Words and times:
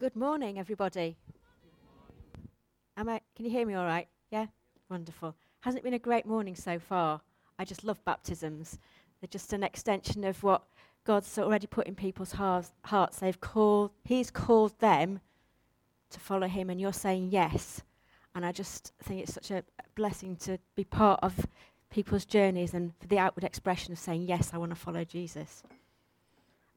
Good 0.00 0.14
morning, 0.14 0.60
everybody. 0.60 1.16
Am 2.96 3.08
I, 3.08 3.20
can 3.34 3.44
you 3.44 3.50
hear 3.50 3.66
me 3.66 3.74
all 3.74 3.84
right? 3.84 4.06
Yeah? 4.30 4.46
Wonderful. 4.88 5.34
Hasn't 5.62 5.80
it 5.80 5.82
been 5.82 5.94
a 5.94 5.98
great 5.98 6.24
morning 6.24 6.54
so 6.54 6.78
far? 6.78 7.20
I 7.58 7.64
just 7.64 7.82
love 7.82 8.04
baptisms. 8.04 8.78
They're 9.20 9.26
just 9.28 9.52
an 9.52 9.64
extension 9.64 10.22
of 10.22 10.40
what 10.44 10.62
God's 11.04 11.36
already 11.36 11.66
put 11.66 11.88
in 11.88 11.96
people's 11.96 12.30
hearts. 12.30 12.70
hearts. 12.84 13.18
They've 13.18 13.40
called, 13.40 13.90
He's 14.04 14.30
called 14.30 14.78
them 14.78 15.18
to 16.10 16.20
follow 16.20 16.46
Him, 16.46 16.70
and 16.70 16.80
you're 16.80 16.92
saying 16.92 17.30
yes. 17.32 17.82
And 18.36 18.46
I 18.46 18.52
just 18.52 18.92
think 19.02 19.22
it's 19.22 19.34
such 19.34 19.50
a 19.50 19.64
blessing 19.96 20.36
to 20.36 20.60
be 20.76 20.84
part 20.84 21.18
of 21.24 21.44
people's 21.90 22.24
journeys 22.24 22.72
and 22.72 22.92
for 23.00 23.08
the 23.08 23.18
outward 23.18 23.42
expression 23.42 23.92
of 23.92 23.98
saying, 23.98 24.22
Yes, 24.22 24.52
I 24.54 24.58
want 24.58 24.70
to 24.70 24.76
follow 24.76 25.02
Jesus. 25.02 25.64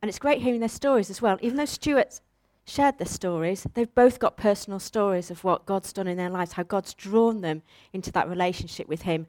And 0.01 0.09
it's 0.09 0.17
great 0.17 0.41
hearing 0.41 0.59
their 0.61 0.69
stories 0.69 1.11
as 1.11 1.21
well. 1.21 1.37
Even 1.39 1.57
though 1.57 1.65
Stuart 1.65 2.19
shared 2.65 2.97
their 2.97 3.07
stories, 3.07 3.65
they've 3.73 3.93
both 3.93 4.19
got 4.19 4.37
personal 4.37 4.79
stories 4.79 5.31
of 5.31 5.43
what 5.43 5.65
God's 5.65 5.91
done 5.93 6.07
in 6.07 6.17
their 6.17 6.29
lives, 6.29 6.53
how 6.53 6.63
God's 6.63 6.93
drawn 6.93 7.41
them 7.41 7.61
into 7.93 8.11
that 8.11 8.29
relationship 8.29 8.87
with 8.87 9.03
Him. 9.03 9.27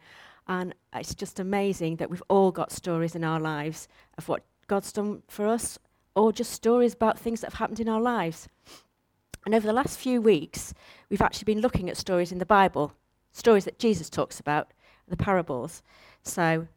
And 0.48 0.74
it's 0.94 1.14
just 1.14 1.40
amazing 1.40 1.96
that 1.96 2.10
we've 2.10 2.22
all 2.28 2.50
got 2.50 2.72
stories 2.72 3.14
in 3.14 3.24
our 3.24 3.40
lives 3.40 3.88
of 4.18 4.28
what 4.28 4.44
God's 4.66 4.92
done 4.92 5.22
for 5.28 5.46
us, 5.46 5.78
or 6.14 6.32
just 6.32 6.52
stories 6.52 6.94
about 6.94 7.18
things 7.18 7.40
that 7.40 7.52
have 7.52 7.58
happened 7.58 7.80
in 7.80 7.88
our 7.88 8.00
lives. 8.00 8.48
And 9.44 9.54
over 9.54 9.66
the 9.66 9.72
last 9.72 9.98
few 9.98 10.20
weeks, 10.20 10.72
we've 11.08 11.22
actually 11.22 11.46
been 11.46 11.60
looking 11.60 11.90
at 11.90 11.96
stories 11.96 12.32
in 12.32 12.38
the 12.38 12.46
Bible, 12.46 12.92
stories 13.32 13.64
that 13.64 13.78
Jesus 13.78 14.08
talks 14.08 14.38
about, 14.38 14.72
the 15.08 15.16
parables. 15.16 15.82
So 16.22 16.68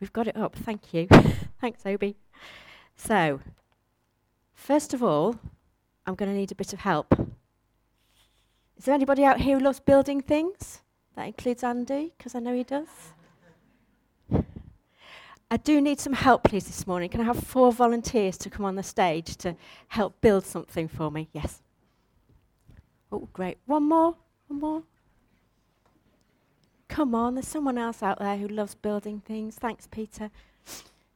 we've 0.00 0.12
got 0.12 0.26
it 0.26 0.36
up. 0.36 0.56
Thank 0.56 0.92
you. 0.92 1.06
Thanks, 1.60 1.86
Obi. 1.86 2.16
So, 2.96 3.40
first 4.54 4.94
of 4.94 5.02
all, 5.02 5.36
I'm 6.06 6.14
going 6.14 6.30
to 6.30 6.36
need 6.36 6.52
a 6.52 6.54
bit 6.54 6.72
of 6.72 6.80
help. 6.80 7.14
Is 8.76 8.84
there 8.84 8.94
anybody 8.94 9.24
out 9.24 9.40
here 9.40 9.58
who 9.58 9.64
loves 9.64 9.80
building 9.80 10.20
things? 10.20 10.80
That 11.16 11.26
includes 11.26 11.64
Andy, 11.64 12.12
because 12.16 12.34
I 12.34 12.38
know 12.40 12.54
he 12.54 12.62
does. 12.62 12.88
I 15.50 15.56
do 15.56 15.80
need 15.80 16.00
some 16.00 16.12
help, 16.12 16.44
please, 16.44 16.64
this 16.66 16.86
morning. 16.86 17.08
Can 17.08 17.20
I 17.20 17.24
have 17.24 17.38
four 17.38 17.72
volunteers 17.72 18.36
to 18.38 18.50
come 18.50 18.66
on 18.66 18.74
the 18.74 18.82
stage 18.82 19.36
to 19.38 19.56
help 19.88 20.20
build 20.20 20.44
something 20.44 20.88
for 20.88 21.10
me? 21.10 21.28
Yes. 21.32 21.62
Oh, 23.10 23.28
great. 23.32 23.58
One 23.66 23.88
more. 23.88 24.16
One 24.48 24.60
more. 24.60 24.82
Come 26.88 27.14
on, 27.14 27.34
there's 27.34 27.48
someone 27.48 27.78
else 27.78 28.02
out 28.02 28.18
there 28.18 28.36
who 28.36 28.48
loves 28.48 28.74
building 28.74 29.20
things. 29.24 29.56
Thanks, 29.56 29.86
Peter. 29.86 30.30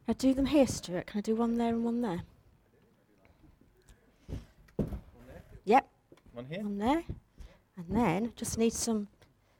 I 0.07 0.13
do 0.13 0.33
them 0.33 0.47
here, 0.47 0.67
Stuart. 0.67 1.07
Can 1.07 1.19
I 1.19 1.21
do 1.21 1.35
one 1.35 1.57
there 1.57 1.69
and 1.69 1.83
one 1.83 2.01
there? 2.01 2.23
Yep. 5.65 5.87
One 6.33 6.45
here. 6.45 6.63
One 6.63 6.77
there. 6.77 7.03
And 7.77 7.85
then 7.89 8.33
just 8.35 8.57
need 8.57 8.73
some 8.73 9.07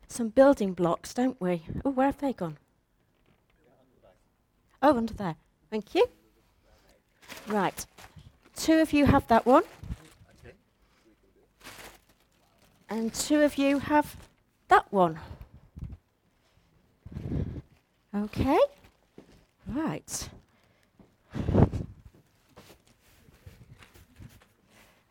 some 0.08 0.30
building 0.30 0.74
blocks, 0.74 1.14
don't 1.14 1.40
we? 1.40 1.64
Oh, 1.86 1.92
where 1.92 2.08
have 2.08 2.18
they 2.18 2.34
gone? 2.34 2.58
Oh, 4.82 4.98
under 4.98 5.14
there. 5.14 5.36
Thank 5.70 5.96
you. 5.96 6.06
Right. 7.48 7.86
Two 8.56 8.80
of 8.80 8.92
you 8.92 9.06
have 9.06 9.28
that 9.28 9.46
one. 9.46 9.64
And 12.90 13.14
two 13.14 13.42
of 13.42 13.58
you 13.58 13.80
have 13.80 14.18
that 14.68 14.92
one. 14.92 15.18
Okay. 18.14 18.60
Right. 19.68 20.30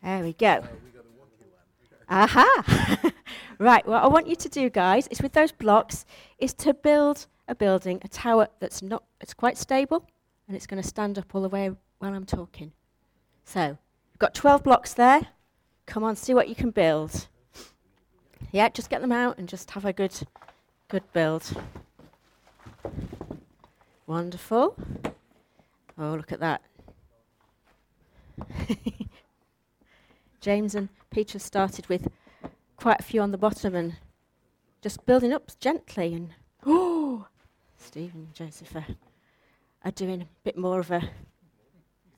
There 0.03 0.23
we 0.23 0.33
go. 0.33 0.63
Aha! 2.09 3.11
right, 3.59 3.87
what 3.87 4.03
I 4.03 4.07
want 4.07 4.27
you 4.27 4.35
to 4.35 4.49
do, 4.49 4.69
guys, 4.69 5.07
is 5.07 5.21
with 5.21 5.33
those 5.33 5.51
blocks, 5.51 6.05
is 6.39 6.53
to 6.55 6.73
build 6.73 7.27
a 7.47 7.55
building, 7.55 8.01
a 8.03 8.07
tower 8.07 8.47
that's 8.59 8.81
not, 8.81 9.03
it's 9.21 9.33
quite 9.33 9.57
stable, 9.57 10.07
and 10.47 10.57
it's 10.57 10.67
going 10.67 10.81
to 10.81 10.87
stand 10.87 11.17
up 11.17 11.33
all 11.33 11.41
the 11.41 11.49
way 11.49 11.71
while 11.99 12.13
I'm 12.13 12.25
talking. 12.25 12.71
So, 13.45 13.77
you've 14.11 14.19
got 14.19 14.33
12 14.33 14.63
blocks 14.63 14.93
there. 14.93 15.21
Come 15.85 16.03
on, 16.03 16.15
see 16.15 16.33
what 16.33 16.49
you 16.49 16.55
can 16.55 16.71
build. 16.71 17.27
Yeah, 18.51 18.69
just 18.69 18.89
get 18.89 19.01
them 19.01 19.11
out 19.11 19.37
and 19.37 19.47
just 19.47 19.71
have 19.71 19.85
a 19.85 19.93
good, 19.93 20.13
good 20.89 21.03
build. 21.13 21.43
Wonderful. 24.07 24.75
Oh, 25.97 26.15
look 26.15 26.31
at 26.31 26.39
that. 26.39 26.61
James 30.41 30.75
and 30.75 30.89
Peter 31.11 31.39
started 31.39 31.87
with 31.87 32.09
quite 32.75 32.99
a 32.99 33.03
few 33.03 33.21
on 33.21 33.31
the 33.31 33.37
bottom 33.37 33.75
and 33.75 33.95
just 34.81 35.05
building 35.05 35.31
up 35.31 35.51
gently. 35.59 36.15
And 36.15 36.31
oh, 36.65 37.27
Stephen 37.77 38.21
and 38.21 38.33
Joseph 38.33 38.75
are, 38.75 38.87
are 39.85 39.91
doing 39.91 40.23
a 40.23 40.27
bit 40.43 40.57
more 40.57 40.79
of 40.79 40.89
a. 40.91 41.09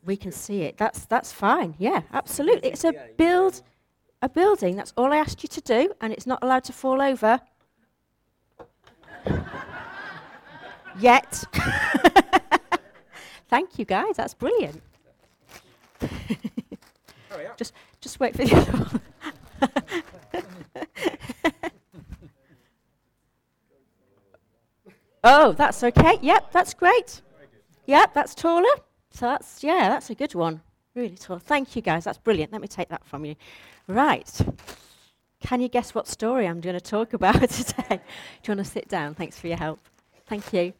We 0.06 0.16
can 0.17 0.31
see 0.31 0.61
it. 0.61 0.78
That's 0.78 1.06
that's 1.06 1.31
fine. 1.31 1.75
Yeah, 1.78 2.01
absolutely. 2.13 2.69
It's 2.69 2.85
a 2.85 2.94
build, 3.17 3.61
a 4.22 4.29
building. 4.29 4.75
That's 4.78 4.94
all 4.97 5.11
I 5.13 5.17
asked 5.17 5.44
you 5.44 5.50
to 5.50 5.61
do, 5.61 5.91
and 6.01 6.11
it's 6.13 6.25
not 6.25 6.40
allowed 6.41 6.63
to 6.66 6.73
fall 6.73 7.01
over. 7.01 7.41
Yet. 11.00 11.44
Thank 13.50 13.78
you, 13.78 13.85
guys. 13.85 14.16
That's 14.17 14.34
brilliant. 14.34 14.81
just, 17.57 17.73
just 18.03 18.19
wait 18.19 18.36
for 18.36 18.44
the 18.44 18.56
other 18.56 18.72
one. 18.74 19.02
oh, 25.24 25.53
that's 25.53 25.84
okay. 25.84 26.19
Yep, 26.22 26.52
that's 26.52 26.74
great. 26.74 27.22
Yep, 27.86 28.14
that's 28.14 28.36
taller. 28.36 28.75
So 29.12 29.25
that's 29.28 29.64
yeah, 29.64 29.90
that's 29.90 30.09
a 30.09 30.16
good 30.16 30.36
one. 30.36 30.62
Really 30.96 31.16
tall. 31.16 31.40
Thank 31.40 31.75
you, 31.75 31.81
guys. 31.81 32.03
That's 32.03 32.18
brilliant. 32.18 32.52
Let 32.52 32.62
me 32.62 32.68
take 32.68 32.90
that 32.90 33.06
from 33.06 33.25
you. 33.25 33.36
Right. 33.88 34.30
Can 35.40 35.62
you 35.62 35.68
guess 35.68 35.96
what 35.96 36.08
story 36.08 36.47
I'm 36.47 36.62
going 36.62 36.75
to 36.75 36.81
talk 36.81 37.14
about 37.20 37.50
today? 37.50 37.84
Do 37.90 37.96
you 37.96 38.56
want 38.56 38.59
to 38.59 38.66
sit 38.66 38.88
down? 38.90 39.16
Thanks 39.16 39.40
for 39.40 39.47
your 39.47 39.58
help. 39.58 39.80
Thank 40.28 40.52
you. 40.53 40.74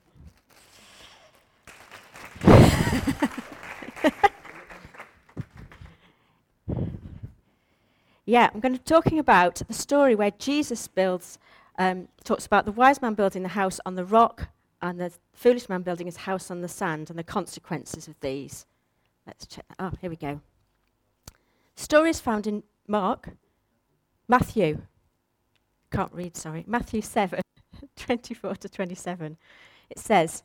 Yeah, 8.34 8.50
I'm 8.52 8.62
going 8.62 8.74
to 8.74 8.80
be 8.80 8.84
talking 8.84 9.20
about 9.20 9.62
the 9.68 9.76
story 9.76 10.16
where 10.16 10.32
Jesus 10.32 10.88
builds, 10.88 11.38
um, 11.78 12.08
talks 12.24 12.48
about 12.48 12.66
the 12.66 12.72
wise 12.72 13.00
man 13.00 13.14
building 13.14 13.44
the 13.44 13.50
house 13.50 13.80
on 13.86 13.94
the 13.94 14.04
rock 14.04 14.48
and 14.82 15.00
the 15.00 15.12
foolish 15.34 15.70
man 15.70 15.84
building 15.84 16.08
his 16.08 16.18
house 16.18 16.50
on 16.50 16.62
the 16.62 16.68
sand 16.68 17.12
and 17.12 17.20
the 17.20 17.24
consequences 17.24 18.08
of 18.08 18.20
these. 18.22 18.66
Let's 19.28 19.46
check. 19.46 19.66
Oh, 19.78 19.92
here 20.02 20.10
we 20.10 20.16
go. 20.16 20.42
Story 21.76 22.10
is 22.10 22.20
found 22.20 22.48
in 22.48 22.64
Mark, 22.88 23.30
Matthew, 24.28 24.82
can't 25.92 26.12
read, 26.12 26.36
sorry, 26.36 26.64
Matthew 26.66 27.04
7, 27.04 27.40
24 27.96 28.56
to 28.56 28.68
27. 28.68 29.38
It 29.92 30.00
says, 30.00 30.42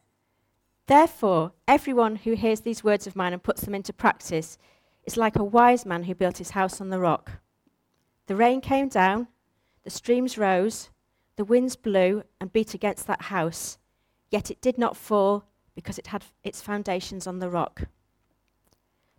Therefore, 0.89 1.53
everyone 1.67 2.17
who 2.17 2.35
hears 2.35 2.61
these 2.61 2.85
words 2.85 3.07
of 3.07 3.17
mine 3.17 3.33
and 3.33 3.43
puts 3.43 3.63
them 3.63 3.75
into 3.75 3.95
practice 3.95 4.59
is 5.07 5.17
like 5.17 5.37
a 5.37 5.43
wise 5.43 5.87
man 5.87 6.03
who 6.03 6.15
built 6.15 6.37
his 6.37 6.51
house 6.51 6.83
on 6.83 6.91
the 6.91 6.99
rock. 6.99 7.41
The 8.29 8.37
rain 8.37 8.61
came 8.61 8.89
down, 8.89 9.27
the 9.85 9.91
streams 9.91 10.37
rose, 10.37 10.91
the 11.37 11.47
winds 11.47 11.77
blew 11.77 12.25
and 12.39 12.53
beat 12.53 12.75
against 12.75 13.07
that 13.07 13.23
house, 13.23 13.79
yet 14.31 14.51
it 14.51 14.61
did 14.61 14.77
not 14.77 14.99
fall 14.99 15.45
because 15.75 15.99
it 15.99 16.09
had 16.09 16.27
its 16.45 16.61
foundations 16.61 17.27
on 17.27 17.39
the 17.39 17.49
rock. 17.49 17.85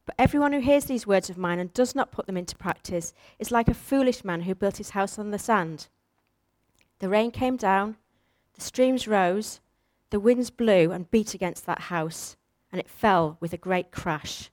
But 0.05 0.13
everyone 0.19 0.53
who 0.53 0.59
hears 0.59 0.85
these 0.85 1.07
words 1.07 1.27
of 1.27 1.39
mine 1.39 1.57
and 1.57 1.73
does 1.73 1.95
not 1.95 2.11
put 2.11 2.27
them 2.27 2.37
into 2.37 2.55
practice 2.55 3.11
is 3.39 3.49
like 3.49 3.67
a 3.67 3.73
foolish 3.73 4.23
man 4.23 4.43
who 4.43 4.53
built 4.53 4.77
his 4.77 4.91
house 4.91 5.17
on 5.17 5.31
the 5.31 5.39
sand. 5.39 5.87
The 6.99 7.09
rain 7.09 7.31
came 7.31 7.57
down, 7.57 7.97
the 8.53 8.61
streams 8.61 9.07
rose, 9.07 9.59
the 10.11 10.19
winds 10.19 10.51
blew 10.51 10.91
and 10.91 11.09
beat 11.09 11.33
against 11.33 11.65
that 11.65 11.81
house, 11.81 12.37
and 12.71 12.79
it 12.79 12.87
fell 12.87 13.37
with 13.39 13.53
a 13.53 13.57
great 13.57 13.89
crash. 13.89 14.51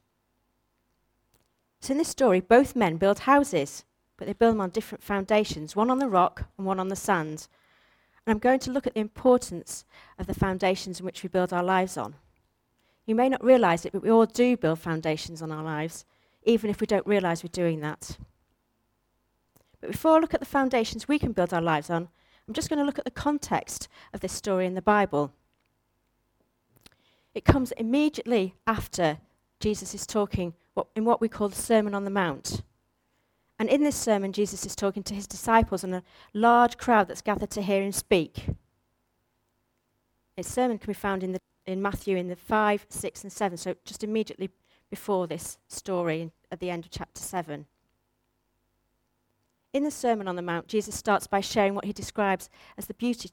So, 1.80 1.92
in 1.92 1.98
this 1.98 2.08
story, 2.08 2.40
both 2.40 2.74
men 2.74 2.96
build 2.96 3.20
houses, 3.20 3.84
but 4.16 4.26
they 4.26 4.32
build 4.32 4.54
them 4.54 4.60
on 4.60 4.70
different 4.70 5.04
foundations 5.04 5.76
one 5.76 5.90
on 5.90 5.98
the 5.98 6.08
rock 6.08 6.44
and 6.56 6.66
one 6.66 6.80
on 6.80 6.88
the 6.88 6.96
sand. 6.96 7.48
And 8.24 8.34
I'm 8.34 8.38
going 8.38 8.60
to 8.60 8.72
look 8.72 8.86
at 8.86 8.94
the 8.94 9.00
importance 9.00 9.84
of 10.18 10.26
the 10.26 10.34
foundations 10.34 11.00
in 11.00 11.06
which 11.06 11.22
we 11.22 11.28
build 11.28 11.52
our 11.52 11.62
lives 11.62 11.96
on. 11.96 12.14
You 13.06 13.14
may 13.14 13.28
not 13.28 13.44
realize 13.44 13.84
it, 13.84 13.92
but 13.92 14.02
we 14.02 14.10
all 14.10 14.26
do 14.26 14.56
build 14.56 14.80
foundations 14.80 15.40
on 15.40 15.52
our 15.52 15.62
lives, 15.62 16.04
even 16.44 16.70
if 16.70 16.80
we 16.80 16.86
don't 16.86 17.06
realize 17.06 17.44
we're 17.44 17.48
doing 17.48 17.80
that. 17.80 18.18
But 19.80 19.92
before 19.92 20.16
I 20.16 20.20
look 20.20 20.34
at 20.34 20.40
the 20.40 20.46
foundations 20.46 21.06
we 21.06 21.18
can 21.18 21.32
build 21.32 21.54
our 21.54 21.62
lives 21.62 21.90
on, 21.90 22.08
I'm 22.48 22.54
just 22.54 22.68
going 22.68 22.78
to 22.78 22.84
look 22.84 22.98
at 22.98 23.04
the 23.04 23.10
context 23.10 23.88
of 24.12 24.20
this 24.20 24.32
story 24.32 24.66
in 24.66 24.74
the 24.74 24.82
Bible. 24.82 25.32
It 27.34 27.44
comes 27.44 27.72
immediately 27.72 28.54
after 28.66 29.18
Jesus 29.60 29.94
is 29.94 30.06
talking 30.06 30.54
in 30.94 31.04
what 31.04 31.20
we 31.20 31.28
call 31.28 31.48
the 31.48 31.56
Sermon 31.56 31.94
on 31.94 32.04
the 32.04 32.10
Mount. 32.10 32.62
And 33.58 33.68
in 33.68 33.82
this 33.82 33.96
sermon, 33.96 34.32
Jesus 34.32 34.66
is 34.66 34.76
talking 34.76 35.02
to 35.04 35.14
his 35.14 35.26
disciples 35.26 35.82
and 35.82 35.94
a 35.94 36.02
large 36.34 36.76
crowd 36.76 37.08
that's 37.08 37.22
gathered 37.22 37.50
to 37.50 37.62
hear 37.62 37.82
him 37.82 37.92
speak. 37.92 38.46
His 40.36 40.46
sermon 40.46 40.78
can 40.78 40.88
be 40.88 40.94
found 40.94 41.22
in, 41.22 41.32
the, 41.32 41.40
in 41.64 41.80
Matthew 41.80 42.16
in 42.16 42.28
the 42.28 42.36
5, 42.36 42.86
6, 42.88 43.22
and 43.22 43.32
7, 43.32 43.56
so 43.56 43.74
just 43.84 44.04
immediately 44.04 44.50
before 44.90 45.26
this 45.26 45.58
story 45.68 46.30
at 46.50 46.60
the 46.60 46.70
end 46.70 46.84
of 46.84 46.90
chapter 46.90 47.20
7. 47.20 47.66
In 49.72 49.84
the 49.84 49.90
Sermon 49.90 50.28
on 50.28 50.36
the 50.36 50.42
Mount, 50.42 50.68
Jesus 50.68 50.94
starts 50.94 51.26
by 51.26 51.40
sharing 51.40 51.74
what 51.74 51.84
he 51.84 51.92
describes 51.92 52.48
as 52.78 52.86
the 52.86 52.94
beauty, 52.94 53.30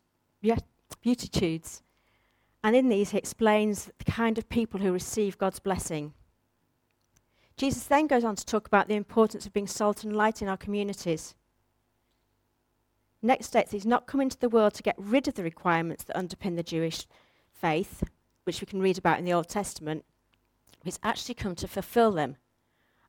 beatitudes. 1.01 1.81
And 2.63 2.75
in 2.75 2.89
these, 2.89 3.11
he 3.11 3.17
explains 3.17 3.91
the 3.97 4.11
kind 4.11 4.37
of 4.37 4.49
people 4.49 4.79
who 4.79 4.91
receive 4.91 5.37
God's 5.37 5.59
blessing. 5.59 6.13
Jesus 7.55 7.83
then 7.83 8.07
goes 8.07 8.23
on 8.23 8.35
to 8.35 8.45
talk 8.45 8.67
about 8.67 8.87
the 8.87 8.95
importance 8.95 9.45
of 9.45 9.53
being 9.53 9.67
salt 9.67 10.03
and 10.03 10.15
light 10.15 10.41
in 10.41 10.47
our 10.47 10.57
communities. 10.57 11.35
Next 13.21 13.47
states 13.47 13.71
he's 13.71 13.85
not 13.85 14.07
come 14.07 14.21
into 14.21 14.37
the 14.37 14.49
world 14.49 14.73
to 14.73 14.83
get 14.83 14.95
rid 14.97 15.27
of 15.27 15.35
the 15.35 15.43
requirements 15.43 16.03
that 16.03 16.15
underpin 16.17 16.55
the 16.55 16.63
Jewish 16.63 17.07
faith, 17.51 18.03
which 18.43 18.59
we 18.59 18.65
can 18.65 18.81
read 18.81 18.97
about 18.97 19.19
in 19.19 19.25
the 19.25 19.33
Old 19.33 19.47
Testament. 19.47 20.03
He's 20.83 20.99
actually 21.03 21.35
come 21.35 21.55
to 21.55 21.67
fulfill 21.67 22.11
them. 22.11 22.35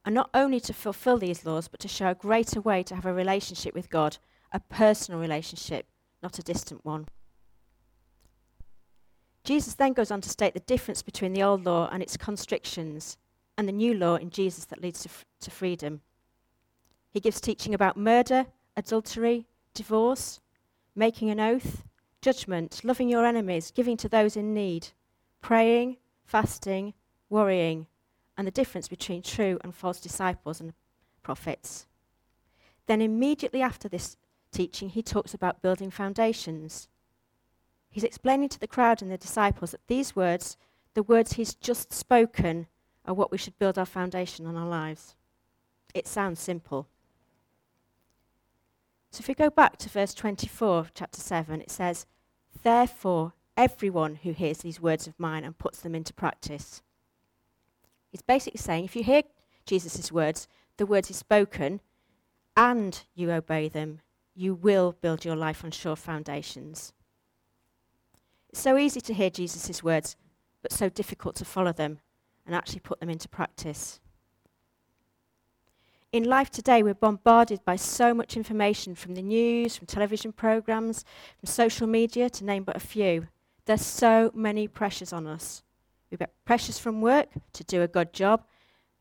And 0.04 0.14
not 0.14 0.30
only 0.34 0.60
to 0.60 0.74
fulfill 0.74 1.16
these 1.16 1.46
laws, 1.46 1.66
but 1.66 1.80
to 1.80 1.88
show 1.88 2.10
a 2.10 2.14
greater 2.14 2.60
way 2.60 2.82
to 2.84 2.94
have 2.94 3.06
a 3.06 3.12
relationship 3.12 3.74
with 3.74 3.90
God, 3.90 4.18
a 4.52 4.60
personal 4.60 5.18
relationship, 5.18 5.86
not 6.22 6.38
a 6.38 6.42
distant 6.42 6.84
one. 6.84 7.08
Jesus 9.42 9.74
then 9.74 9.94
goes 9.94 10.10
on 10.10 10.20
to 10.20 10.28
state 10.28 10.54
the 10.54 10.60
difference 10.60 11.02
between 11.02 11.32
the 11.32 11.42
old 11.42 11.64
law 11.64 11.88
and 11.90 12.02
its 12.02 12.16
constrictions 12.16 13.16
and 13.56 13.68
the 13.68 13.72
new 13.72 13.94
law 13.94 14.16
in 14.16 14.30
Jesus 14.30 14.64
that 14.66 14.82
leads 14.82 15.02
to, 15.02 15.08
f- 15.08 15.24
to 15.40 15.50
freedom. 15.50 16.00
He 17.10 17.20
gives 17.20 17.40
teaching 17.40 17.74
about 17.74 17.96
murder, 17.96 18.46
adultery, 18.76 19.46
divorce, 19.72 20.40
making 20.94 21.30
an 21.30 21.40
oath, 21.40 21.84
judgment, 22.20 22.80
loving 22.84 23.08
your 23.08 23.24
enemies, 23.24 23.70
giving 23.70 23.96
to 23.98 24.08
those 24.08 24.36
in 24.36 24.54
need, 24.54 24.88
praying, 25.40 25.96
fasting, 26.24 26.94
worrying, 27.28 27.86
and 28.36 28.46
the 28.46 28.52
difference 28.52 28.88
between 28.88 29.22
true 29.22 29.58
and 29.62 29.74
false 29.74 30.00
disciples 30.00 30.60
and 30.60 30.72
prophets. 31.22 31.86
Then, 32.86 33.00
immediately 33.00 33.62
after 33.62 33.88
this 33.88 34.16
teaching, 34.52 34.90
he 34.90 35.02
talks 35.02 35.34
about 35.34 35.62
building 35.62 35.90
foundations. 35.90 36.88
He's 37.90 38.04
explaining 38.04 38.48
to 38.50 38.60
the 38.60 38.66
crowd 38.66 39.02
and 39.02 39.10
the 39.10 39.18
disciples 39.18 39.70
that 39.70 39.86
these 39.86 40.16
words, 40.16 40.56
the 40.94 41.02
words 41.02 41.34
he's 41.34 41.54
just 41.54 41.92
spoken, 41.92 42.66
are 43.04 43.14
what 43.14 43.30
we 43.30 43.38
should 43.38 43.58
build 43.58 43.78
our 43.78 43.86
foundation 43.86 44.46
on 44.46 44.56
our 44.56 44.68
lives. 44.68 45.14
It 45.94 46.06
sounds 46.06 46.40
simple. 46.40 46.88
So 49.10 49.20
if 49.20 49.28
we 49.28 49.34
go 49.34 49.50
back 49.50 49.76
to 49.78 49.88
verse 49.88 50.14
24 50.14 50.78
of 50.78 50.94
chapter 50.94 51.20
7, 51.20 51.60
it 51.60 51.70
says, 51.70 52.06
Therefore, 52.62 53.34
everyone 53.56 54.16
who 54.16 54.32
hears 54.32 54.58
these 54.58 54.80
words 54.80 55.06
of 55.06 55.18
mine 55.18 55.44
and 55.44 55.56
puts 55.56 55.80
them 55.80 55.94
into 55.94 56.12
practice. 56.12 56.82
He's 58.10 58.22
basically 58.22 58.58
saying 58.58 58.84
if 58.84 58.96
you 58.96 59.04
hear 59.04 59.22
Jesus' 59.66 60.10
words, 60.10 60.48
the 60.76 60.86
words 60.86 61.08
he's 61.08 61.16
spoken, 61.16 61.80
and 62.56 63.02
you 63.14 63.30
obey 63.30 63.68
them, 63.68 64.00
you 64.34 64.54
will 64.54 64.96
build 65.00 65.24
your 65.24 65.36
life 65.36 65.64
on 65.64 65.70
sure 65.70 65.96
foundations. 65.96 66.92
It's 68.48 68.60
so 68.60 68.76
easy 68.76 69.00
to 69.02 69.14
hear 69.14 69.30
Jesus' 69.30 69.82
words, 69.82 70.16
but 70.62 70.72
so 70.72 70.88
difficult 70.88 71.36
to 71.36 71.44
follow 71.44 71.72
them 71.72 72.00
and 72.46 72.54
actually 72.54 72.80
put 72.80 73.00
them 73.00 73.10
into 73.10 73.28
practice. 73.28 74.00
In 76.12 76.24
life 76.24 76.50
today, 76.50 76.82
we're 76.82 76.94
bombarded 76.94 77.64
by 77.64 77.74
so 77.74 78.14
much 78.14 78.36
information 78.36 78.94
from 78.94 79.14
the 79.14 79.22
news, 79.22 79.76
from 79.76 79.86
television 79.86 80.32
programs, 80.32 81.04
from 81.38 81.48
social 81.48 81.88
media, 81.88 82.30
to 82.30 82.44
name 82.44 82.62
but 82.62 82.76
a 82.76 82.80
few. 82.80 83.26
There's 83.64 83.84
so 83.84 84.30
many 84.32 84.68
pressures 84.68 85.12
on 85.12 85.26
us. 85.26 85.64
We've 86.10 86.20
got 86.20 86.30
pressures 86.44 86.78
from 86.78 87.00
work 87.00 87.30
to 87.54 87.64
do 87.64 87.82
a 87.82 87.88
good 87.88 88.12
job, 88.12 88.44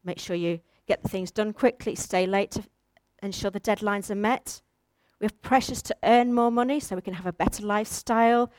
make 0.03 0.17
sure 0.17 0.35
you 0.35 0.61
get 0.87 1.03
the 1.03 1.09
things 1.09 1.29
done 1.29 1.53
quickly, 1.53 1.93
stay 1.93 2.25
late 2.25 2.49
to 2.51 2.63
ensure 3.21 3.51
the 3.51 3.59
deadlines 3.59 4.09
are 4.09 4.15
met. 4.15 4.61
We 5.19 5.25
have 5.25 5.39
pressures 5.43 5.83
to 5.83 5.95
earn 6.03 6.33
more 6.33 6.49
money 6.49 6.79
so 6.79 6.95
we 6.95 7.03
can 7.03 7.13
have 7.13 7.27
a 7.27 7.33
better 7.33 7.63
lifestyle, 7.63 8.51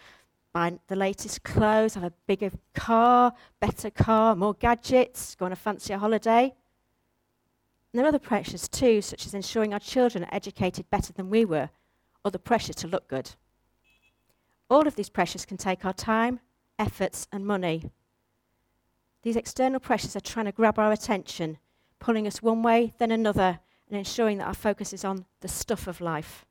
buy 0.55 0.79
the 0.87 0.97
latest 0.97 1.43
clothes, 1.43 1.95
have 1.95 2.05
a 2.05 2.13
bigger 2.29 2.51
car, 2.75 3.35
better 3.61 3.91
car, 3.91 4.37
more 4.37 4.55
gadgets, 4.55 5.35
go 5.35 5.45
on 5.45 5.53
a 5.53 5.57
fancier 5.57 5.99
holiday. 5.99 6.45
And 6.45 7.99
there 7.99 8.05
are 8.05 8.09
other 8.09 8.21
pressures 8.21 8.69
too, 8.69 9.03
such 9.03 9.27
as 9.27 9.35
ensuring 9.35 9.75
our 9.75 9.81
children 9.81 10.25
are 10.25 10.35
educated 10.35 10.89
better 10.91 11.13
than 11.13 11.29
we 11.29 11.45
were, 11.45 11.71
or 12.25 12.31
the 12.31 12.39
pressure 12.39 12.73
to 12.73 12.87
look 12.87 13.09
good. 13.09 13.33
All 14.71 14.87
of 14.87 14.95
these 14.95 15.11
pressures 15.11 15.45
can 15.45 15.57
take 15.57 15.85
our 15.85 15.93
time, 15.93 16.39
efforts, 16.79 17.27
and 17.33 17.45
money. 17.45 17.91
These 19.23 19.37
external 19.37 19.81
pressures 19.81 20.15
are 20.15 20.21
trying 20.21 20.47
to 20.47 20.53
grab 20.53 20.79
our 20.79 20.93
attention, 20.93 21.59
pulling 21.99 22.29
us 22.29 22.43
one 22.43 22.63
way, 22.63 22.95
then 22.99 23.11
another, 23.11 23.59
and 23.89 23.99
ensuring 23.99 24.39
that 24.39 24.47
our 24.47 24.55
focus 24.55 24.93
is 24.93 25.05
on 25.05 25.25
the 25.41 25.49
stuff 25.49 25.89
of 25.89 26.01
life. 26.01 26.47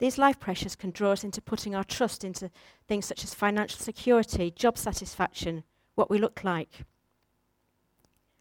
These 0.00 0.16
life 0.16 0.40
pressures 0.40 0.76
can 0.76 0.92
draw 0.92 1.12
us 1.12 1.24
into 1.24 1.42
putting 1.42 1.74
our 1.74 1.84
trust 1.84 2.24
into 2.24 2.50
things 2.88 3.04
such 3.04 3.22
as 3.22 3.34
financial 3.34 3.78
security, 3.78 4.50
job 4.50 4.78
satisfaction, 4.78 5.62
what 5.94 6.08
we 6.08 6.16
look 6.16 6.42
like. 6.42 6.86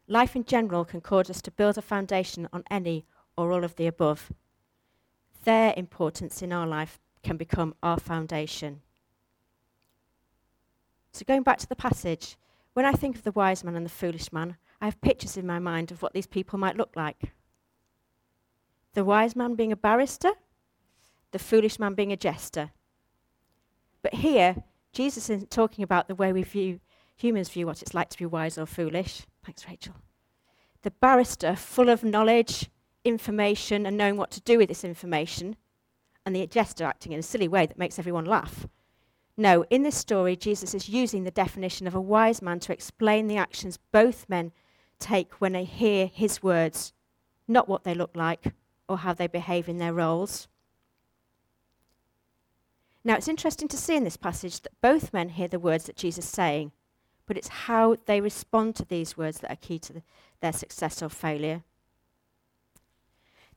Life 0.08 0.38
in 0.38 0.46
general 0.46 0.86
can 0.86 1.02
cause 1.02 1.30
us 1.30 1.42
to 1.42 1.52
build 1.52 1.78
a 1.78 1.82
foundation 1.82 2.48
on 2.54 2.64
any 2.72 3.06
or 3.38 3.52
all 3.52 3.66
of 3.66 3.76
the 3.76 3.88
above. 3.88 4.32
Their 5.44 5.74
importance 5.76 6.42
in 6.42 6.54
our 6.54 6.66
life 6.66 6.98
can 7.24 7.36
become 7.36 7.76
our 7.84 8.00
foundation. 8.00 8.80
So, 11.12 11.26
going 11.28 11.44
back 11.44 11.58
to 11.58 11.68
the 11.68 11.76
passage, 11.76 12.38
when 12.74 12.86
I 12.86 12.94
think 12.94 13.18
of 13.18 13.24
the 13.24 13.34
wise 13.34 13.66
man 13.66 13.76
and 13.76 13.86
the 13.86 13.90
foolish 13.90 14.32
man, 14.32 14.56
I 14.80 14.86
have 14.86 15.02
pictures 15.02 15.36
in 15.36 15.46
my 15.46 15.60
mind 15.60 15.92
of 15.92 16.02
what 16.02 16.14
these 16.14 16.28
people 16.28 16.58
might 16.58 16.78
look 16.78 16.96
like. 16.96 17.34
The 18.94 19.04
wise 19.04 19.36
man 19.36 19.56
being 19.56 19.74
a 19.74 19.78
barrister, 19.78 20.32
the 21.32 21.40
foolish 21.40 21.80
man 21.80 21.94
being 21.94 22.12
a 22.12 22.18
jester. 22.18 22.72
But 24.02 24.16
here, 24.16 24.64
Jesus 24.94 25.30
isn't 25.30 25.52
talking 25.52 25.84
about 25.84 26.08
the 26.08 26.16
way 26.16 26.34
we 26.34 26.44
view 26.44 26.80
humans 27.20 27.50
view 27.50 27.68
what 27.68 27.82
it's 27.82 27.94
like 27.94 28.10
to 28.10 28.18
be 28.18 28.26
wise 28.26 28.58
or 28.58 28.66
foolish. 28.66 29.24
Thanks, 29.46 29.68
Rachel. 29.68 29.96
The 30.84 30.92
barrister, 30.92 31.56
full 31.56 31.90
of 31.90 32.04
knowledge, 32.04 32.70
information, 33.04 33.86
and 33.86 33.98
knowing 33.98 34.16
what 34.16 34.32
to 34.32 34.42
do 34.42 34.58
with 34.58 34.70
this 34.70 34.86
information, 34.86 35.58
and 36.26 36.34
the 36.34 36.48
jester 36.48 36.86
acting 36.86 37.12
in 37.12 37.20
a 37.20 37.24
silly 37.24 37.48
way 37.48 37.66
that 37.66 37.78
makes 37.78 38.00
everyone 38.00 38.26
laugh. 38.26 38.68
No, 39.36 39.66
in 39.70 39.84
this 39.84 39.98
story, 39.98 40.36
Jesus 40.36 40.74
is 40.74 40.90
using 40.90 41.24
the 41.24 41.32
definition 41.32 41.88
of 41.88 41.96
a 41.96 42.02
wise 42.02 42.42
man 42.42 42.60
to 42.62 42.74
explain 42.74 43.28
the 43.28 43.38
actions 43.38 43.80
both 43.92 44.28
men 44.30 44.52
take 45.00 45.34
when 45.36 45.54
they 45.54 45.64
hear 45.64 46.08
his 46.08 46.44
words, 46.44 46.94
not 47.48 47.68
what 47.68 47.84
they 47.84 47.94
look 47.94 48.16
like 48.16 48.54
or 48.88 49.00
how 49.00 49.14
they 49.14 49.28
behave 49.28 49.70
in 49.70 49.78
their 49.78 49.94
roles. 49.94 50.48
Now, 53.04 53.16
it's 53.16 53.28
interesting 53.28 53.68
to 53.70 53.78
see 53.78 53.96
in 53.96 54.04
this 54.04 54.18
passage 54.18 54.62
that 54.62 54.82
both 54.82 55.14
men 55.14 55.30
hear 55.30 55.48
the 55.48 55.60
words 55.60 55.86
that 55.86 55.96
Jesus 55.96 56.26
is 56.26 56.32
saying, 56.32 56.72
but 57.26 57.38
it's 57.38 57.48
how 57.48 57.96
they 58.06 58.20
respond 58.20 58.76
to 58.76 58.86
these 58.86 59.16
words 59.16 59.40
that 59.40 59.52
are 59.52 59.56
key 59.56 59.80
to 59.80 59.94
the, 59.94 60.04
their 60.42 60.52
success 60.52 61.02
or 61.02 61.10
failure. 61.10 61.64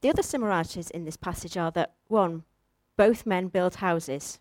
The 0.00 0.10
other 0.10 0.22
similarities 0.22 0.90
in 0.90 1.04
this 1.04 1.16
passage 1.16 1.56
are 1.56 1.70
that, 1.72 1.94
one, 2.08 2.44
both 2.96 3.24
men 3.24 3.48
build 3.48 3.76
houses. 3.76 4.40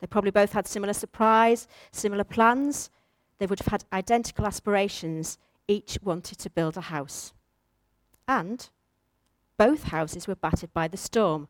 They 0.00 0.06
probably 0.06 0.30
both 0.30 0.52
had 0.52 0.66
similar 0.66 0.92
surprise, 0.92 1.66
similar 1.90 2.24
plans. 2.24 2.90
They 3.38 3.46
would 3.46 3.58
have 3.60 3.68
had 3.68 3.84
identical 3.92 4.46
aspirations. 4.46 5.38
Each 5.66 5.98
wanted 6.02 6.38
to 6.38 6.50
build 6.50 6.76
a 6.76 6.82
house. 6.82 7.32
And 8.28 8.68
both 9.56 9.84
houses 9.84 10.28
were 10.28 10.34
battered 10.34 10.72
by 10.72 10.88
the 10.88 10.96
storm 10.96 11.48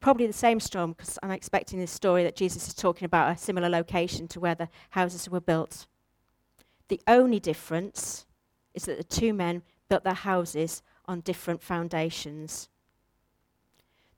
probably 0.00 0.26
the 0.26 0.32
same 0.32 0.60
storm 0.60 0.92
because 0.92 1.18
I'm 1.22 1.30
expecting 1.30 1.78
this 1.78 1.90
story 1.90 2.22
that 2.24 2.36
Jesus 2.36 2.68
is 2.68 2.74
talking 2.74 3.06
about 3.06 3.32
a 3.32 3.38
similar 3.38 3.68
location 3.68 4.28
to 4.28 4.40
where 4.40 4.54
the 4.54 4.68
houses 4.90 5.28
were 5.28 5.40
built. 5.40 5.86
The 6.88 7.00
only 7.06 7.40
difference 7.40 8.26
is 8.74 8.84
that 8.84 8.98
the 8.98 9.04
two 9.04 9.32
men 9.32 9.62
built 9.88 10.04
their 10.04 10.12
houses 10.12 10.82
on 11.06 11.20
different 11.20 11.62
foundations. 11.62 12.68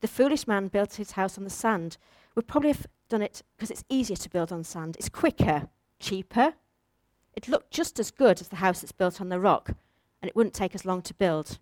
The 0.01 0.07
foolish 0.07 0.47
man 0.47 0.67
built 0.67 0.95
his 0.95 1.11
house 1.11 1.37
on 1.37 1.43
the 1.43 1.49
sand. 1.49 1.97
Would 2.35 2.47
probably 2.47 2.71
have 2.71 2.87
done 3.09 3.21
it 3.21 3.41
because 3.55 3.71
it's 3.71 3.83
easier 3.89 4.17
to 4.17 4.29
build 4.29 4.51
on 4.51 4.63
sand. 4.63 4.95
It's 4.97 5.09
quicker, 5.09 5.69
cheaper. 5.99 6.53
It 7.33 7.47
looked 7.47 7.71
just 7.71 7.99
as 7.99 8.11
good 8.11 8.41
as 8.41 8.49
the 8.49 8.57
house 8.57 8.81
that's 8.81 8.91
built 8.91 9.19
on 9.21 9.29
the 9.29 9.39
rock, 9.39 9.69
and 10.21 10.29
it 10.29 10.35
wouldn't 10.35 10.53
take 10.53 10.75
as 10.75 10.85
long 10.85 11.01
to 11.03 11.13
build. 11.13 11.59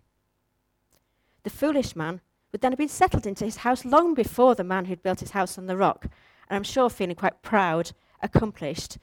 The 1.44 1.50
foolish 1.50 1.94
man 1.96 2.20
would 2.56 2.62
then 2.62 2.72
had 2.72 2.78
been 2.78 2.88
settled 2.88 3.26
into 3.26 3.44
his 3.44 3.58
house 3.58 3.84
long 3.84 4.14
before 4.14 4.54
the 4.54 4.64
man 4.64 4.86
who'd 4.86 5.02
built 5.02 5.20
his 5.20 5.32
house 5.32 5.58
on 5.58 5.66
the 5.66 5.76
rock, 5.76 6.04
and 6.48 6.56
I'm 6.56 6.62
sure 6.62 6.88
feeling 6.88 7.14
quite 7.14 7.42
proud, 7.42 7.92
accomplished, 8.22 8.96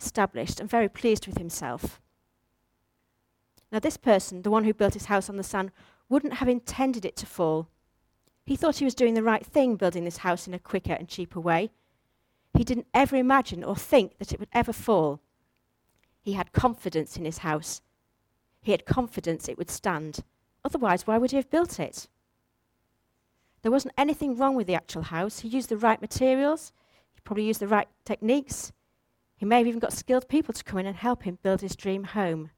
established, 0.00 0.58
and 0.58 0.70
very 0.70 0.88
pleased 0.88 1.26
with 1.26 1.36
himself. 1.36 2.00
Now, 3.70 3.78
this 3.78 3.98
person, 3.98 4.40
the 4.40 4.50
one 4.50 4.64
who 4.64 4.72
built 4.72 4.94
his 4.94 5.04
house 5.04 5.28
on 5.28 5.36
the 5.36 5.42
sand, 5.42 5.70
wouldn't 6.08 6.32
have 6.34 6.48
intended 6.48 7.04
it 7.04 7.14
to 7.16 7.26
fall. 7.26 7.68
He 8.46 8.56
thought 8.56 8.78
he 8.78 8.86
was 8.86 8.94
doing 8.94 9.12
the 9.12 9.22
right 9.22 9.44
thing 9.44 9.76
building 9.76 10.04
this 10.04 10.24
house 10.24 10.46
in 10.46 10.54
a 10.54 10.58
quicker 10.58 10.94
and 10.94 11.06
cheaper 11.06 11.40
way. 11.40 11.72
He 12.54 12.64
didn't 12.64 12.86
ever 12.94 13.16
imagine 13.16 13.62
or 13.62 13.76
think 13.76 14.16
that 14.16 14.32
it 14.32 14.40
would 14.40 14.48
ever 14.54 14.72
fall. 14.72 15.20
He 16.22 16.32
had 16.32 16.54
confidence 16.54 17.18
in 17.18 17.26
his 17.26 17.38
house. 17.38 17.82
He 18.62 18.70
had 18.70 18.86
confidence 18.86 19.46
it 19.46 19.58
would 19.58 19.70
stand. 19.70 20.20
Otherwise, 20.64 21.06
why 21.06 21.18
would 21.18 21.32
he 21.32 21.36
have 21.36 21.50
built 21.50 21.78
it? 21.78 22.08
There 23.64 23.72
wasn't 23.72 23.94
anything 23.96 24.36
wrong 24.36 24.56
with 24.56 24.66
the 24.66 24.74
actual 24.74 25.04
house. 25.04 25.40
He 25.40 25.48
used 25.48 25.70
the 25.70 25.78
right 25.78 25.98
materials, 25.98 26.70
he 27.14 27.20
probably 27.24 27.46
used 27.46 27.60
the 27.60 27.66
right 27.66 27.88
techniques. 28.04 28.72
He 29.38 29.46
may 29.46 29.56
have 29.56 29.66
even 29.66 29.80
got 29.80 29.94
skilled 29.94 30.28
people 30.28 30.52
to 30.52 30.62
come 30.62 30.80
in 30.80 30.86
and 30.86 30.94
help 30.94 31.22
him 31.22 31.38
build 31.42 31.62
his 31.62 31.74
dream 31.74 32.04
home. 32.04 32.50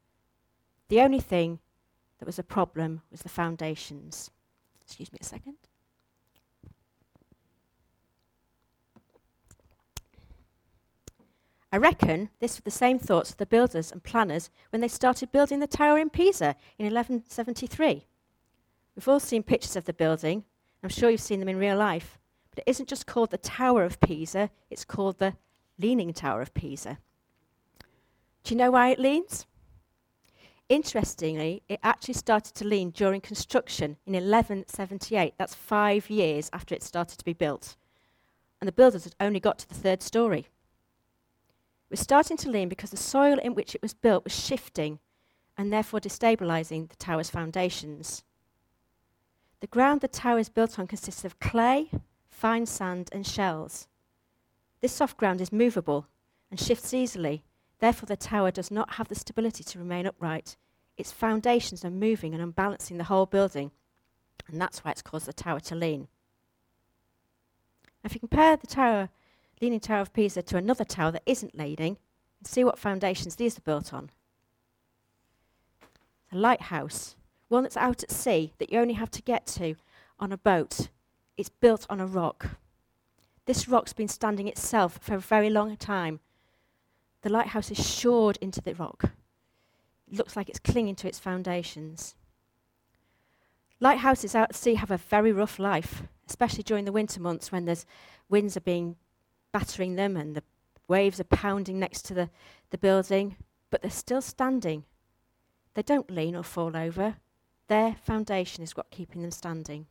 The 0.89 1.01
only 1.01 1.21
thing 1.21 1.61
that 2.19 2.27
was 2.27 2.41
a 2.41 2.43
problem 2.43 3.03
was 3.13 3.21
the 3.21 3.29
foundations. 3.29 4.33
Excuse 4.85 5.13
me 5.13 5.19
a 5.21 5.25
second. 5.25 5.55
I 11.71 11.77
reckon 11.77 12.31
this 12.41 12.57
was 12.57 12.65
the 12.65 12.71
same 12.73 12.99
thoughts 12.99 13.31
of 13.31 13.37
the 13.37 13.47
builders 13.47 13.93
and 13.93 14.03
planners 14.03 14.51
when 14.71 14.81
they 14.81 14.89
started 14.89 15.31
building 15.31 15.61
the 15.61 15.69
tower 15.69 15.99
in 15.99 16.11
Pisa 16.11 16.57
in 16.79 16.87
1173. 16.87 18.07
We've 18.97 19.09
all 19.09 19.21
seen 19.21 19.45
pictures 19.45 19.77
of 19.77 19.85
the 19.85 19.93
building. 19.93 20.43
I'm 20.87 20.90
sure 20.90 21.11
you've 21.11 21.21
seen 21.21 21.40
them 21.40 21.49
in 21.49 21.59
real 21.59 21.76
life. 21.76 22.16
But 22.49 22.61
it 22.61 22.71
isn't 22.71 22.88
just 22.88 23.09
called 23.09 23.33
the 23.33 23.38
Tower 23.38 23.83
of 23.83 23.99
Pisa, 23.99 24.50
it's 24.71 24.85
called 24.85 25.19
the 25.19 25.35
Leaning 25.81 26.12
Tower 26.12 26.40
of 26.40 26.55
Pisa. 26.55 26.99
Do 28.45 28.55
you 28.55 28.57
know 28.57 28.71
why 28.71 28.90
it 28.90 29.00
leans? 29.00 29.47
Interestingly, 30.69 31.64
it 31.69 31.81
actually 31.83 32.14
started 32.14 32.55
to 32.55 32.64
lean 32.64 32.90
during 32.90 33.21
construction 33.21 33.97
in 34.07 34.12
1178. 34.12 35.35
That's 35.37 35.57
five 35.57 36.09
years 36.09 36.50
after 36.52 36.73
it 36.73 36.85
started 36.85 37.19
to 37.19 37.25
be 37.25 37.33
built. 37.33 37.75
And 38.61 38.69
the 38.69 38.73
builders 38.73 39.02
had 39.02 39.16
only 39.19 39.40
got 39.40 39.59
to 39.59 39.69
the 39.69 39.75
third 39.75 40.05
story 40.05 40.47
It 40.47 41.90
was 41.90 41.99
starting 41.99 42.37
to 42.37 42.49
lean 42.49 42.69
because 42.69 42.90
the 42.90 42.97
soil 42.97 43.40
in 43.40 43.57
which 43.57 43.75
it 43.75 43.83
was 43.83 43.93
built 43.93 44.23
was 44.23 44.38
shifting 44.38 45.00
and 45.59 45.73
therefore 45.73 45.99
destabilizing 45.99 46.88
the 46.88 46.97
tower's 46.97 47.28
foundations. 47.28 48.23
The 49.66 49.70
ground 49.70 50.00
the 50.00 50.06
tower 50.06 50.38
is 50.38 50.49
built 50.49 50.78
on 50.78 50.87
consists 50.87 51.25
of 51.25 51.40
clay, 51.40 51.90
fine 52.30 52.66
sand, 52.66 53.08
and 53.11 53.26
shells. 53.26 53.88
This 54.80 54.92
soft 54.92 55.16
ground 55.16 55.40
is 55.40 55.50
movable 55.50 56.06
and 56.52 56.61
shifts 56.61 56.94
easily, 56.94 57.42
therefore, 57.80 58.06
the 58.06 58.16
tower 58.16 58.52
does 58.52 58.70
not 58.70 58.94
have 58.94 59.08
the 59.08 59.16
stability 59.16 59.64
to 59.64 59.80
remain 59.80 60.06
upright. 60.06 60.56
Its 60.96 61.11
foundations 61.11 61.85
are 61.85 61.90
moving 61.90 62.32
and 62.32 62.40
unbalancing 62.40 62.96
the 62.96 63.11
whole 63.11 63.26
building, 63.26 63.73
and 64.46 64.61
that's 64.61 64.85
why 64.85 64.92
it's 64.92 65.02
caused 65.02 65.26
the 65.26 65.32
tower 65.32 65.58
to 65.58 65.75
lean. 65.75 66.06
If 68.04 68.14
you 68.14 68.20
compare 68.20 68.56
the 68.56 68.68
tower 68.68 69.08
Leaning 69.61 69.80
Tower 69.80 70.02
of 70.02 70.12
Pisa 70.12 70.42
to 70.42 70.56
another 70.58 70.85
tower 70.85 71.11
that 71.11 71.25
isn't 71.26 71.58
leaning 71.58 71.96
and 72.38 72.46
see 72.46 72.62
what 72.62 72.78
foundations 72.78 73.35
these 73.35 73.58
are 73.58 73.62
built 73.62 73.92
on. 73.92 74.11
The 76.30 76.38
lighthouse, 76.38 77.16
one 77.49 77.62
that's 77.62 77.76
out 77.76 78.03
at 78.03 78.11
sea 78.11 78.53
that 78.59 78.73
you 78.73 78.79
only 78.79 78.95
have 78.95 79.11
to 79.12 79.23
get 79.23 79.47
to 79.47 79.76
on 80.19 80.33
a 80.33 80.38
boat. 80.38 80.88
It's 81.37 81.49
built 81.49 81.87
on 81.88 82.00
a 82.00 82.07
rock. 82.07 82.57
This 83.45 83.69
rock's 83.69 83.93
been 83.93 84.09
standing 84.09 84.49
itself 84.49 84.99
for 85.00 85.15
a 85.15 85.21
very 85.21 85.50
long 85.50 85.76
time. 85.76 86.21
The 87.23 87.31
lighthouse 87.31 87.71
is 87.71 87.88
shored 87.88 88.38
into 88.41 88.61
the 88.61 88.75
rock. 88.75 89.11
It 90.11 90.17
looks 90.17 90.37
like 90.37 90.49
it's 90.49 90.59
clinging 90.59 90.97
to 90.97 91.09
its 91.09 91.19
foundations. 91.19 92.15
Lighthouses 93.79 94.35
out 94.35 94.50
at 94.50 94.57
sea 94.57 94.75
have 94.75 94.91
a 94.91 94.97
very 94.97 95.33
rough 95.33 95.59
life, 95.59 96.03
especially 96.29 96.62
during 96.62 96.85
the 96.85 96.93
winter 96.93 97.21
months 97.21 97.53
when 97.53 97.65
there's 97.65 97.87
winds 98.29 98.57
are 98.57 98.61
being 98.61 98.97
battering 99.53 99.97
them 99.97 100.17
and 100.17 100.35
the 100.35 100.43
waves 100.88 101.21
are 101.21 101.25
pounding 101.25 101.79
next 101.79 102.03
to 102.03 102.15
the, 102.15 102.31
the 102.71 102.79
building, 102.79 103.37
but 103.71 103.83
they're 103.83 103.91
still 103.91 104.23
standing. 104.23 104.85
They 105.75 105.83
don't 105.83 106.11
lean 106.11 106.35
or 106.35 106.43
fall 106.43 106.76
over. 106.76 107.17
Their 107.68 107.96
foundation 108.04 108.62
is 108.62 108.76
what 108.76 108.90
keeping 108.90 109.23
them 109.23 109.30
standing. 109.30 109.87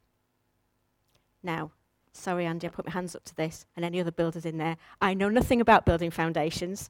Now, 1.44 1.72
sorry, 2.14 2.46
Andy, 2.46 2.68
I 2.68 2.70
put 2.70 2.86
my 2.86 2.94
hands 2.94 3.16
up 3.16 3.26
to 3.26 3.36
this 3.36 3.66
and 3.76 3.84
any 3.84 4.00
other 4.00 4.12
builders 4.12 4.46
in 4.46 4.58
there. 4.58 4.78
I 5.02 5.14
know 5.14 5.30
nothing 5.30 5.62
about 5.62 5.86
building 5.86 6.12
foundations, 6.12 6.90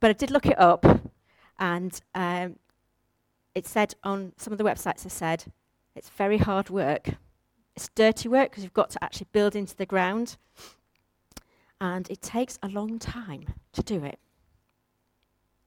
but 0.00 0.10
I 0.10 0.14
did 0.14 0.30
look 0.30 0.46
it 0.46 0.58
up, 0.58 0.84
and 1.58 2.00
um, 2.14 2.56
it 3.54 3.66
said 3.66 3.94
on 4.04 4.32
some 4.36 4.52
of 4.52 4.58
the 4.58 4.64
websites, 4.64 5.04
I 5.04 5.08
said, 5.08 5.44
it's 5.94 6.08
very 6.10 6.38
hard 6.38 6.70
work. 6.70 7.10
It's 7.74 7.90
dirty 7.94 8.28
work 8.28 8.50
because 8.50 8.64
you've 8.64 8.72
got 8.72 8.90
to 8.90 9.04
actually 9.04 9.28
build 9.32 9.54
into 9.54 9.76
the 9.76 9.86
ground 9.86 10.36
and 11.80 12.10
it 12.10 12.22
takes 12.22 12.58
a 12.62 12.68
long 12.68 12.98
time 12.98 13.54
to 13.72 13.82
do 13.82 14.04
it. 14.04 14.18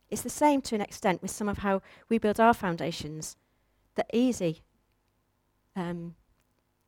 It's 0.09 0.21
the 0.21 0.29
same 0.29 0.61
to 0.63 0.75
an 0.75 0.81
extent 0.81 1.21
with 1.21 1.31
some 1.31 1.47
of 1.47 1.59
how 1.59 1.81
we 2.09 2.17
build 2.17 2.39
our 2.39 2.53
foundations. 2.53 3.37
They're 3.95 4.05
easy. 4.13 4.61
Um, 5.75 6.15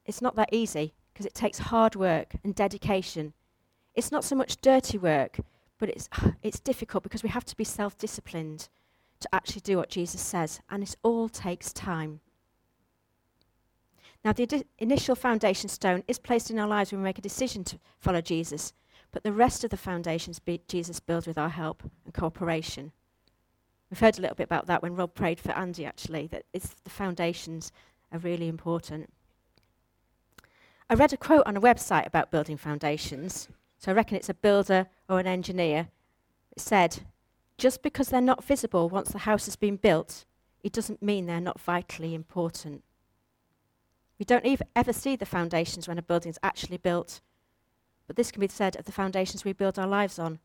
it's 0.06 0.22
not 0.22 0.36
that 0.36 0.50
easy 0.52 0.94
because 1.14 1.26
it 1.26 1.34
takes 1.34 1.60
hard 1.60 1.96
work 1.96 2.36
and 2.44 2.56
dedication. 2.56 3.34
It's 3.96 4.12
not 4.12 4.24
so 4.24 4.36
much 4.36 4.62
dirty 4.62 4.98
work, 4.98 5.40
but 5.80 5.90
it's, 5.90 6.10
it's 6.44 6.60
difficult 6.60 7.04
because 7.04 7.24
we 7.24 7.30
have 7.30 7.46
to 7.46 7.56
be 7.56 7.64
self 7.64 7.98
disciplined 7.98 8.70
to 9.20 9.30
actually 9.34 9.62
do 9.62 9.78
what 9.78 9.90
Jesus 9.90 10.22
says, 10.22 10.60
and 10.70 10.84
it 10.84 10.96
all 11.02 11.30
takes 11.30 11.72
time. 11.72 12.20
Now, 14.24 14.32
the 14.32 14.66
initial 14.80 15.16
foundation 15.16 15.70
stone 15.70 16.04
is 16.08 16.20
placed 16.20 16.50
in 16.50 16.60
our 16.60 16.68
lives 16.68 16.92
when 16.92 17.02
we 17.02 17.06
make 17.06 17.18
a 17.18 17.22
decision 17.22 17.64
to 17.66 17.80
follow 18.00 18.22
Jesus, 18.22 18.74
but 19.12 19.24
the 19.24 19.34
rest 19.34 19.64
of 19.64 19.70
the 19.70 19.78
foundations 19.78 20.40
be 20.40 20.62
Jesus 20.68 21.00
builds 21.00 21.28
with 21.28 21.38
our 21.38 21.50
help 21.50 21.84
and 22.06 22.14
cooperation. 22.14 22.92
We've 23.94 24.00
heard 24.00 24.18
a 24.18 24.22
little 24.24 24.36
bit 24.36 24.46
about 24.46 24.66
that 24.66 24.82
when 24.82 24.96
Rob 24.96 25.14
prayed 25.14 25.40
for 25.40 25.52
Andy, 25.52 25.86
actually, 25.86 26.26
that 26.32 26.46
it's 26.52 26.74
the 26.84 26.90
foundations 26.90 27.72
are 28.12 28.18
really 28.18 28.48
important. 28.48 29.14
I 30.90 30.96
read 30.96 31.14
a 31.14 31.18
quote 31.18 31.46
on 31.46 31.56
a 31.56 31.62
website 31.62 32.08
about 32.08 32.32
building 32.32 32.58
foundations, 32.58 33.50
so 33.78 33.92
I 33.92 33.94
reckon 33.94 34.18
it's 34.18 34.30
a 34.30 34.34
builder 34.34 34.88
or 35.08 35.20
an 35.20 35.28
engineer. 35.28 35.90
It 36.52 36.60
said, 36.60 37.02
just 37.60 37.84
because 37.84 38.10
they're 38.10 38.20
not 38.20 38.44
visible 38.44 38.90
once 38.90 39.12
the 39.12 39.20
house 39.20 39.46
has 39.46 39.56
been 39.56 39.76
built, 39.76 40.26
it 40.64 40.74
doesn't 40.74 41.04
mean 41.04 41.28
they're 41.28 41.40
not 41.40 41.62
vitally 41.62 42.16
important. 42.16 42.84
We 44.18 44.26
don't 44.26 44.60
ever 44.76 44.92
see 44.92 45.16
the 45.16 45.28
foundations 45.28 45.88
when 45.88 46.00
a 46.00 46.02
building 46.02 46.32
is 46.32 46.40
actually 46.42 46.78
built 46.78 47.22
but 48.08 48.16
this 48.16 48.32
can 48.32 48.42
be 48.42 48.48
said 48.48 48.76
of 48.76 48.86
the 48.86 48.92
foundations 48.92 49.46
we 49.46 49.54
build 49.54 49.78
our 49.78 49.88
lives 49.88 50.18
on. 50.18 50.40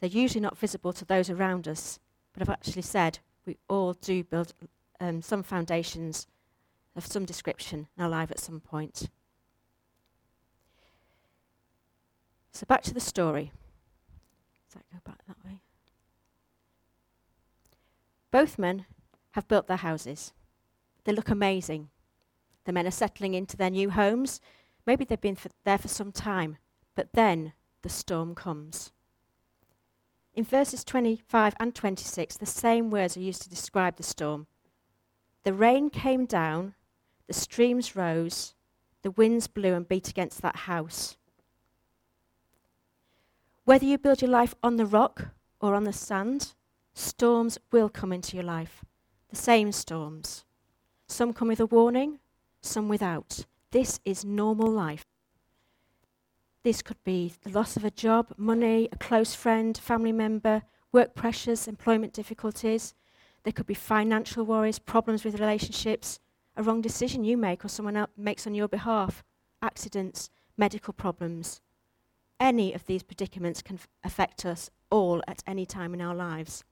They're 0.00 0.10
usually 0.10 0.42
not 0.42 0.58
visible 0.58 0.92
to 0.92 1.06
those 1.06 1.30
around 1.30 1.66
us, 1.66 1.98
but 2.34 2.42
I've 2.42 2.50
actually 2.50 2.82
said 2.82 3.20
we 3.46 3.56
all 3.68 3.94
do 3.94 4.22
build 4.22 4.52
um, 5.00 5.22
some 5.22 5.42
foundations 5.42 6.26
of 6.94 7.06
some 7.06 7.24
description 7.24 7.88
in 7.96 8.04
our 8.04 8.10
life 8.10 8.30
at 8.30 8.38
some 8.38 8.60
point. 8.60 9.08
So 12.52 12.66
back 12.66 12.82
to 12.82 12.94
the 12.94 13.00
story. 13.00 13.50
Does 14.66 14.74
that 14.74 14.84
go 14.92 14.98
back 15.10 15.20
that 15.26 15.44
way? 15.44 15.60
Both 18.30 18.58
men 18.58 18.86
have 19.32 19.48
built 19.48 19.66
their 19.66 19.78
houses. 19.78 20.32
They 21.04 21.12
look 21.12 21.30
amazing. 21.30 21.88
The 22.64 22.72
men 22.72 22.86
are 22.86 22.92
settling 22.92 23.34
into 23.34 23.56
their 23.56 23.70
new 23.70 23.90
homes 23.90 24.40
Maybe 24.86 25.04
they've 25.04 25.20
been 25.20 25.36
for 25.36 25.48
there 25.64 25.78
for 25.78 25.88
some 25.88 26.12
time, 26.12 26.58
but 26.94 27.12
then 27.12 27.52
the 27.82 27.88
storm 27.88 28.34
comes. 28.34 28.92
In 30.34 30.44
verses 30.44 30.82
25 30.82 31.54
and 31.60 31.74
26, 31.74 32.36
the 32.36 32.46
same 32.46 32.90
words 32.90 33.16
are 33.16 33.20
used 33.20 33.42
to 33.42 33.50
describe 33.50 33.96
the 33.96 34.02
storm. 34.02 34.46
The 35.44 35.54
rain 35.54 35.90
came 35.90 36.26
down, 36.26 36.74
the 37.28 37.34
streams 37.34 37.94
rose, 37.94 38.54
the 39.02 39.12
winds 39.12 39.46
blew 39.46 39.74
and 39.74 39.86
beat 39.86 40.08
against 40.08 40.42
that 40.42 40.56
house. 40.56 41.16
Whether 43.64 43.86
you 43.86 43.96
build 43.96 44.22
your 44.22 44.30
life 44.30 44.54
on 44.62 44.76
the 44.76 44.86
rock 44.86 45.28
or 45.60 45.74
on 45.74 45.84
the 45.84 45.92
sand, 45.92 46.54
storms 46.94 47.58
will 47.70 47.88
come 47.88 48.12
into 48.12 48.36
your 48.36 48.44
life. 48.44 48.84
The 49.30 49.36
same 49.36 49.70
storms. 49.72 50.44
Some 51.06 51.32
come 51.32 51.48
with 51.48 51.60
a 51.60 51.66
warning, 51.66 52.18
some 52.60 52.88
without. 52.88 53.46
This 53.70 54.00
is 54.04 54.24
normal 54.24 54.68
life. 54.68 55.04
This 56.64 56.82
could 56.82 57.02
be 57.04 57.32
the 57.42 57.50
loss 57.50 57.76
of 57.76 57.84
a 57.84 57.90
job, 57.90 58.32
money, 58.36 58.88
a 58.90 58.96
close 58.96 59.34
friend, 59.34 59.76
family 59.76 60.12
member, 60.12 60.62
work 60.92 61.14
pressures, 61.14 61.68
employment 61.68 62.12
difficulties. 62.12 62.94
There 63.44 63.52
could 63.52 63.66
be 63.66 63.74
financial 63.74 64.44
worries, 64.44 64.78
problems 64.78 65.24
with 65.24 65.38
relationships, 65.38 66.18
a 66.56 66.62
wrong 66.62 66.80
decision 66.80 67.22
you 67.22 67.36
make 67.36 67.64
or 67.64 67.68
someone 67.68 67.96
else 67.96 68.10
makes 68.16 68.46
on 68.46 68.54
your 68.54 68.68
behalf, 68.68 69.22
accidents, 69.60 70.30
medical 70.56 70.94
problems. 70.94 71.60
Any 72.40 72.72
of 72.72 72.86
these 72.86 73.02
predicaments 73.02 73.62
can 73.62 73.76
f- 73.76 73.88
affect 74.02 74.44
us 74.44 74.70
all 74.90 75.22
at 75.28 75.44
any 75.46 75.66
time 75.66 75.94
in 75.94 76.00
our 76.00 76.14
lives. 76.14 76.64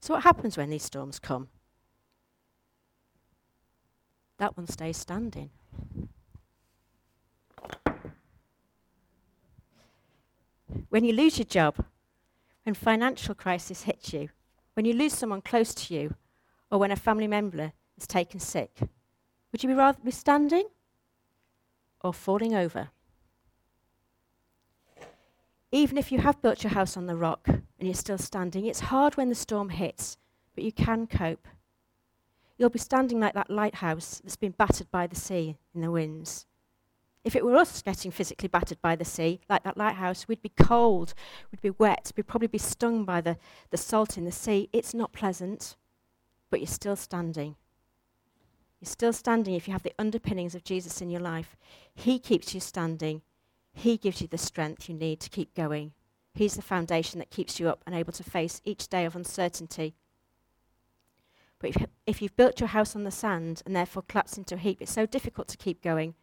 So, 0.00 0.14
what 0.14 0.24
happens 0.24 0.56
when 0.56 0.70
these 0.70 0.82
storms 0.82 1.18
come? 1.18 1.48
that 4.38 4.56
one 4.56 4.66
stays 4.66 4.96
standing. 4.96 5.50
When 10.88 11.04
you 11.04 11.12
lose 11.12 11.38
your 11.38 11.46
job, 11.46 11.84
when 12.64 12.74
financial 12.74 13.34
crisis 13.34 13.82
hits 13.82 14.12
you, 14.12 14.28
when 14.74 14.84
you 14.84 14.92
lose 14.92 15.12
someone 15.12 15.40
close 15.40 15.74
to 15.74 15.94
you, 15.94 16.14
or 16.70 16.78
when 16.78 16.90
a 16.90 16.96
family 16.96 17.26
member 17.26 17.72
is 17.96 18.06
taken 18.06 18.40
sick, 18.40 18.78
would 19.50 19.62
you 19.62 19.68
be 19.68 19.74
rather 19.74 19.98
be 20.04 20.10
standing 20.10 20.66
or 22.00 22.12
falling 22.12 22.54
over? 22.54 22.88
Even 25.72 25.98
if 25.98 26.12
you 26.12 26.18
have 26.18 26.42
built 26.42 26.62
your 26.62 26.72
house 26.72 26.96
on 26.96 27.06
the 27.06 27.16
rock 27.16 27.48
and 27.48 27.62
you're 27.80 27.94
still 27.94 28.18
standing, 28.18 28.66
it's 28.66 28.80
hard 28.80 29.16
when 29.16 29.28
the 29.28 29.34
storm 29.34 29.68
hits, 29.70 30.16
but 30.54 30.64
you 30.64 30.72
can 30.72 31.06
cope. 31.06 31.46
You'll 32.58 32.70
be 32.70 32.78
standing 32.78 33.20
like 33.20 33.34
that 33.34 33.50
lighthouse 33.50 34.20
that's 34.22 34.36
been 34.36 34.52
battered 34.52 34.90
by 34.90 35.06
the 35.06 35.16
sea 35.16 35.56
in 35.74 35.80
the 35.82 35.90
winds. 35.90 36.46
If 37.26 37.34
it 37.34 37.44
were 37.44 37.56
us 37.56 37.82
getting 37.82 38.12
physically 38.12 38.46
battered 38.46 38.80
by 38.80 38.94
the 38.94 39.04
sea, 39.04 39.40
like 39.50 39.64
that 39.64 39.76
lighthouse, 39.76 40.28
we'd 40.28 40.42
be 40.42 40.48
cold, 40.50 41.12
we'd 41.50 41.60
be 41.60 41.70
wet, 41.76 42.12
we'd 42.16 42.28
probably 42.28 42.46
be 42.46 42.56
stung 42.56 43.04
by 43.04 43.20
the, 43.20 43.36
the 43.70 43.76
salt 43.76 44.16
in 44.16 44.24
the 44.24 44.30
sea. 44.30 44.68
It's 44.72 44.94
not 44.94 45.12
pleasant, 45.12 45.74
but 46.50 46.60
you're 46.60 46.68
still 46.68 46.94
standing. 46.94 47.56
You're 48.80 48.86
still 48.86 49.12
standing 49.12 49.56
if 49.56 49.66
you 49.66 49.72
have 49.72 49.82
the 49.82 49.92
underpinnings 49.98 50.54
of 50.54 50.62
Jesus 50.62 51.00
in 51.00 51.10
your 51.10 51.20
life. 51.20 51.56
He 51.92 52.20
keeps 52.20 52.54
you 52.54 52.60
standing. 52.60 53.22
He 53.72 53.96
gives 53.96 54.20
you 54.20 54.28
the 54.28 54.38
strength 54.38 54.88
you 54.88 54.94
need 54.94 55.18
to 55.18 55.28
keep 55.28 55.52
going. 55.52 55.94
He's 56.32 56.54
the 56.54 56.62
foundation 56.62 57.18
that 57.18 57.30
keeps 57.30 57.58
you 57.58 57.68
up 57.68 57.82
and 57.86 57.96
able 57.96 58.12
to 58.12 58.22
face 58.22 58.62
each 58.64 58.86
day 58.86 59.04
of 59.04 59.16
uncertainty. 59.16 59.96
But 61.58 61.70
if, 61.70 61.86
if 62.06 62.22
you've 62.22 62.36
built 62.36 62.60
your 62.60 62.68
house 62.68 62.94
on 62.94 63.02
the 63.02 63.10
sand 63.10 63.62
and 63.66 63.74
therefore 63.74 64.04
collapsed 64.06 64.38
into 64.38 64.54
a 64.54 64.58
heap, 64.58 64.80
it's 64.80 64.92
so 64.92 65.06
difficult 65.06 65.48
to 65.48 65.56
keep 65.56 65.82
going. 65.82 66.14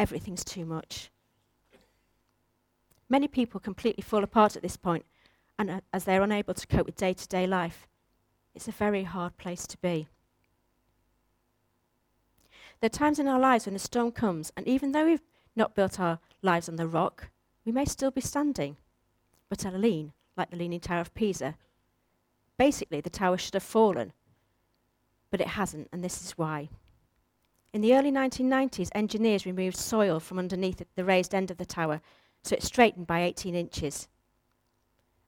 Everything's 0.00 0.44
too 0.44 0.64
much. 0.64 1.10
Many 3.10 3.28
people 3.28 3.60
completely 3.60 4.00
fall 4.00 4.24
apart 4.24 4.56
at 4.56 4.62
this 4.62 4.78
point, 4.78 5.04
and 5.58 5.70
uh, 5.70 5.80
as 5.92 6.04
they're 6.04 6.22
unable 6.22 6.54
to 6.54 6.66
cope 6.66 6.86
with 6.86 6.96
day 6.96 7.12
to 7.12 7.28
day 7.28 7.46
life, 7.46 7.86
it's 8.54 8.66
a 8.66 8.72
very 8.72 9.02
hard 9.02 9.36
place 9.36 9.66
to 9.66 9.76
be. 9.76 10.08
There 12.80 12.86
are 12.86 12.88
times 12.88 13.18
in 13.18 13.28
our 13.28 13.38
lives 13.38 13.66
when 13.66 13.74
the 13.74 13.78
storm 13.78 14.10
comes, 14.10 14.50
and 14.56 14.66
even 14.66 14.92
though 14.92 15.04
we've 15.04 15.20
not 15.54 15.74
built 15.74 16.00
our 16.00 16.18
lives 16.40 16.66
on 16.66 16.76
the 16.76 16.86
rock, 16.86 17.28
we 17.66 17.70
may 17.70 17.84
still 17.84 18.10
be 18.10 18.22
standing, 18.22 18.78
but 19.50 19.66
a 19.66 19.70
lean, 19.70 20.14
like 20.34 20.48
the 20.48 20.56
Leaning 20.56 20.80
Tower 20.80 21.00
of 21.02 21.12
Pisa. 21.12 21.56
Basically, 22.56 23.02
the 23.02 23.10
tower 23.10 23.36
should 23.36 23.52
have 23.52 23.62
fallen, 23.62 24.14
but 25.30 25.42
it 25.42 25.48
hasn't, 25.48 25.88
and 25.92 26.02
this 26.02 26.24
is 26.24 26.38
why. 26.38 26.70
In 27.72 27.82
the 27.82 27.94
early 27.94 28.10
1990s, 28.10 28.88
engineers 28.94 29.46
removed 29.46 29.76
soil 29.76 30.18
from 30.18 30.38
underneath 30.40 30.82
the 30.96 31.04
raised 31.04 31.34
end 31.34 31.50
of 31.52 31.56
the 31.56 31.64
tower, 31.64 32.00
so 32.42 32.56
it 32.56 32.64
straightened 32.64 33.06
by 33.06 33.22
18 33.22 33.54
inches. 33.54 34.08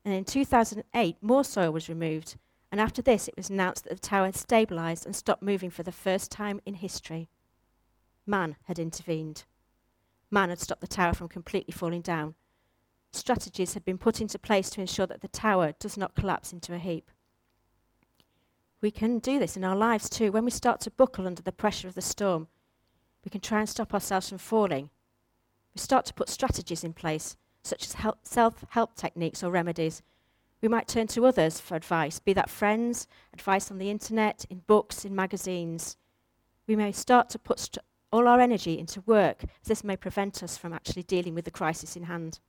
And 0.04 0.12
in 0.12 0.25
2008, 0.25 1.16
more 1.20 1.44
soil 1.44 1.70
was 1.70 1.88
removed, 1.88 2.37
and 2.72 2.80
after 2.80 3.00
this, 3.00 3.28
it 3.28 3.37
was 3.37 3.49
announced 3.49 3.84
that 3.84 3.90
the 3.90 4.08
tower 4.08 4.26
had 4.26 4.34
stabilised 4.34 5.06
and 5.06 5.14
stopped 5.14 5.42
moving 5.42 5.70
for 5.70 5.84
the 5.84 5.92
first 5.92 6.32
time 6.32 6.61
in 6.66 6.75
history. 6.75 7.28
Man 8.26 8.56
had 8.64 8.78
intervened. 8.78 9.44
Man 10.30 10.49
had 10.49 10.58
stopped 10.58 10.80
the 10.80 10.88
tower 10.88 11.12
from 11.12 11.28
completely 11.28 11.72
falling 11.72 12.00
down. 12.00 12.34
Strategies 13.12 13.75
had 13.75 13.84
been 13.84 13.99
put 13.99 14.20
into 14.20 14.38
place 14.38 14.70
to 14.70 14.80
ensure 14.80 15.06
that 15.06 15.20
the 15.20 15.28
tower 15.28 15.75
does 15.78 15.96
not 15.96 16.16
collapse 16.16 16.52
into 16.52 16.75
a 16.75 16.78
heap. 16.78 17.11
We 18.82 18.90
can 18.90 19.20
do 19.20 19.38
this 19.38 19.56
in 19.56 19.62
our 19.62 19.76
lives 19.76 20.10
too. 20.10 20.32
When 20.32 20.44
we 20.44 20.50
start 20.50 20.80
to 20.80 20.90
buckle 20.90 21.26
under 21.26 21.40
the 21.40 21.52
pressure 21.52 21.86
of 21.86 21.94
the 21.94 22.02
storm, 22.02 22.49
we 23.25 23.30
can 23.30 23.40
try 23.40 23.60
and 23.60 23.68
stop 23.68 23.95
ourselves 23.95 24.28
from 24.28 24.38
falling. 24.38 24.90
We 25.73 25.78
start 25.78 26.04
to 26.06 26.14
put 26.14 26.28
strategies 26.28 26.82
in 26.82 26.92
place, 26.92 27.36
such 27.62 27.84
as 27.84 27.97
self 28.25 28.64
help 28.71 28.97
techniques 28.97 29.45
or 29.45 29.52
remedies. 29.52 30.02
We 30.60 30.68
might 30.68 30.88
turn 30.88 31.06
to 31.08 31.26
others 31.26 31.60
for 31.60 31.76
advice, 31.76 32.18
be 32.18 32.32
that 32.32 32.50
friends, 32.50 33.06
advice 33.32 33.71
on 33.71 33.78
the 33.78 33.90
internet, 33.90 34.45
in 34.50 34.62
books, 34.66 35.04
in 35.04 35.14
magazines. 35.14 35.97
We 36.66 36.75
may 36.75 36.92
start 36.92 37.30
to 37.30 37.38
put 37.38 37.60
st- 37.60 37.84
all 38.12 38.28
our 38.28 38.40
energy 38.40 38.78
into 38.78 39.00
work, 39.02 39.45
as 39.45 39.68
this 39.68 39.84
may 39.84 39.97
prevent 39.97 40.42
us 40.42 40.56
from 40.56 40.73
actually 40.73 41.04
dealing 41.04 41.34
with 41.34 41.45
the 41.45 41.50
crisis 41.50 41.97
in 41.97 42.04
hand. 42.04 42.40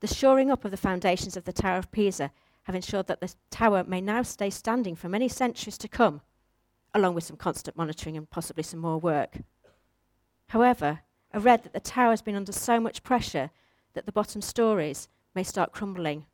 The 0.00 0.06
shoring 0.14 0.50
up 0.50 0.64
of 0.64 0.70
the 0.70 0.76
foundations 0.76 1.36
of 1.36 1.44
the 1.44 1.52
Tower 1.52 1.78
of 1.78 1.90
Pisa 1.90 2.30
have 2.64 2.74
ensured 2.74 3.06
that 3.06 3.20
the 3.20 3.34
tower 3.50 3.84
may 3.84 4.00
now 4.00 4.22
stay 4.22 4.50
standing 4.50 4.96
for 4.96 5.08
many 5.08 5.28
centuries 5.28 5.78
to 5.78 5.88
come, 5.88 6.22
along 6.94 7.14
with 7.14 7.24
some 7.24 7.36
constant 7.36 7.76
monitoring 7.76 8.16
and 8.16 8.28
possibly 8.28 8.62
some 8.62 8.80
more 8.80 8.98
work. 8.98 9.38
However, 10.48 11.00
I 11.32 11.38
read 11.38 11.62
that 11.64 11.72
the 11.72 11.80
tower 11.80 12.10
has 12.10 12.22
been 12.22 12.34
under 12.34 12.52
so 12.52 12.80
much 12.80 13.02
pressure 13.02 13.50
that 13.92 14.06
the 14.06 14.12
bottom 14.12 14.40
stories 14.40 15.08
may 15.34 15.42
start 15.42 15.72
crumbling, 15.72 16.26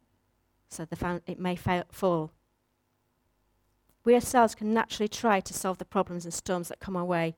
so 0.69 0.87
it 0.91 1.39
may 1.41 1.57
fa- 1.57 1.87
fall. 1.91 2.31
We 4.05 4.15
ourselves 4.15 4.55
can 4.55 4.73
naturally 4.73 5.09
try 5.09 5.41
to 5.41 5.55
solve 5.55 5.79
the 5.79 5.85
problems 5.85 6.25
and 6.25 6.33
storms 6.33 6.69
that 6.69 6.81
come 6.81 6.97
our 6.97 7.05
way. 7.05 7.37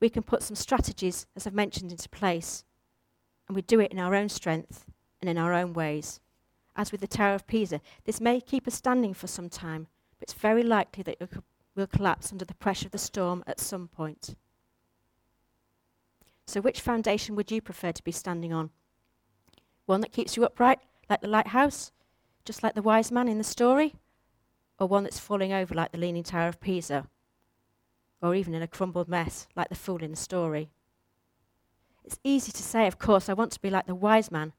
We 0.00 0.08
can 0.08 0.22
put 0.22 0.42
some 0.42 0.56
strategies, 0.56 1.26
as 1.36 1.46
I've 1.46 1.54
mentioned, 1.54 1.92
into 1.92 2.08
place, 2.08 2.64
and 3.46 3.54
we 3.54 3.62
do 3.62 3.80
it 3.80 3.92
in 3.92 3.98
our 3.98 4.14
own 4.14 4.28
strength 4.28 4.86
and 5.20 5.28
in 5.28 5.38
our 5.38 5.52
own 5.52 5.72
ways 5.74 6.20
as 6.76 6.92
with 6.92 7.00
the 7.00 7.06
Tower 7.06 7.34
of 7.34 7.46
Pisa. 7.46 7.80
This 8.04 8.20
may 8.20 8.40
keep 8.40 8.66
us 8.66 8.74
standing 8.74 9.14
for 9.14 9.26
some 9.26 9.48
time, 9.48 9.86
but 10.18 10.24
it's 10.24 10.32
very 10.32 10.62
likely 10.62 11.02
that 11.02 11.16
it 11.20 11.30
will 11.74 11.86
collapse 11.86 12.32
under 12.32 12.44
the 12.44 12.54
pressure 12.54 12.86
of 12.86 12.92
the 12.92 12.98
storm 12.98 13.44
at 13.46 13.60
some 13.60 13.88
point. 13.88 14.36
So, 16.46 16.60
which 16.60 16.80
foundation 16.80 17.36
would 17.36 17.50
you 17.50 17.62
prefer 17.62 17.92
to 17.92 18.04
be 18.04 18.12
standing 18.12 18.52
on? 18.52 18.70
One 19.86 20.00
that 20.02 20.12
keeps 20.12 20.36
you 20.36 20.44
upright, 20.44 20.78
like 21.08 21.20
the 21.20 21.28
lighthouse, 21.28 21.92
just 22.44 22.62
like 22.62 22.74
the 22.74 22.82
wise 22.82 23.10
man 23.10 23.28
in 23.28 23.38
the 23.38 23.44
story? 23.44 23.94
Or 24.78 24.88
one 24.88 25.04
that's 25.04 25.18
falling 25.18 25.52
over, 25.52 25.74
like 25.74 25.92
the 25.92 25.98
Leaning 25.98 26.24
Tower 26.24 26.48
of 26.48 26.60
Pisa? 26.60 27.06
Or 28.20 28.34
even 28.34 28.54
in 28.54 28.62
a 28.62 28.68
crumbled 28.68 29.08
mess, 29.08 29.46
like 29.56 29.68
the 29.68 29.74
fool 29.74 30.02
in 30.02 30.10
the 30.10 30.16
story? 30.16 30.70
It's 32.04 32.18
easy 32.22 32.52
to 32.52 32.62
say, 32.62 32.86
of 32.86 32.98
course, 32.98 33.28
I 33.28 33.34
want 33.34 33.52
to 33.52 33.60
be 33.60 33.70
like 33.70 33.86
the 33.86 33.94
wise 33.94 34.30
man, 34.30 34.52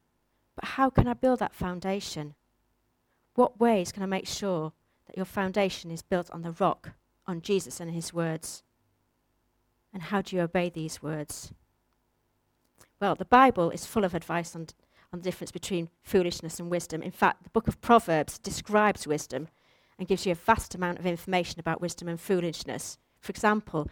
but 0.56 0.66
how 0.66 0.90
can 0.90 1.08
I 1.08 1.14
build 1.14 1.40
that 1.40 1.54
foundation? 1.54 2.36
What 3.36 3.60
ways 3.60 3.92
can 3.92 4.04
I 4.04 4.08
make 4.08 4.28
sure 4.28 4.74
that 5.08 5.18
your 5.18 5.26
foundation 5.26 5.92
is 5.92 6.02
built 6.02 6.32
on 6.32 6.42
the 6.42 6.52
rock, 6.52 6.92
on 7.28 7.42
Jesus 7.42 7.80
and 7.80 7.92
his 7.92 8.14
words? 8.14 8.64
And 9.94 10.04
how 10.04 10.22
do 10.22 10.36
you 10.36 10.42
obey 10.42 10.70
these 10.70 11.02
words? 11.02 11.54
Well, 13.00 13.16
the 13.16 13.26
Bible 13.26 13.72
is 13.72 13.86
full 13.86 14.06
of 14.06 14.16
advice 14.16 14.56
on, 14.56 14.68
on 15.12 15.20
the 15.20 15.24
difference 15.24 15.52
between 15.52 15.90
foolishness 16.02 16.60
and 16.60 16.70
wisdom. 16.70 17.02
In 17.02 17.12
fact, 17.12 17.44
the 17.44 17.50
book 17.50 17.68
of 17.68 17.82
Proverbs 17.82 18.40
describes 18.40 19.06
wisdom 19.06 19.50
and 19.98 20.08
gives 20.08 20.26
you 20.26 20.32
a 20.32 20.36
vast 20.36 20.76
amount 20.76 21.00
of 21.00 21.06
information 21.06 21.60
about 21.60 21.82
wisdom 21.82 22.08
and 22.08 22.20
foolishness. 22.20 22.98
For 23.20 23.32
example, 23.32 23.90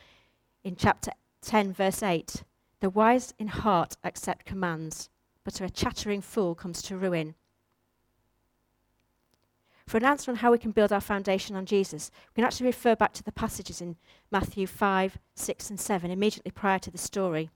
in 0.63 0.75
chapter 0.75 1.11
10, 1.41 1.73
verse 1.73 2.01
8, 2.01 2.43
the 2.79 2.89
wise 2.89 3.33
in 3.39 3.47
heart 3.47 3.95
accept 4.03 4.45
commands, 4.45 5.09
but 5.43 5.61
a 5.61 5.69
chattering 5.69 6.21
fool 6.21 6.55
comes 6.55 6.81
to 6.83 6.97
ruin. 6.97 7.35
For 9.85 9.97
an 9.97 10.05
answer 10.05 10.31
on 10.31 10.37
how 10.37 10.51
we 10.51 10.57
can 10.57 10.71
build 10.71 10.93
our 10.93 11.01
foundation 11.01 11.55
on 11.55 11.65
Jesus, 11.65 12.09
we 12.29 12.41
can 12.41 12.45
actually 12.45 12.67
refer 12.67 12.95
back 12.95 13.13
to 13.13 13.23
the 13.23 13.31
passages 13.31 13.81
in 13.81 13.97
Matthew 14.31 14.65
5, 14.65 15.17
6, 15.35 15.69
and 15.69 15.79
7, 15.79 16.09
immediately 16.09 16.51
prior 16.51 16.79
to 16.79 16.91
the 16.91 16.97
story. 16.97 17.49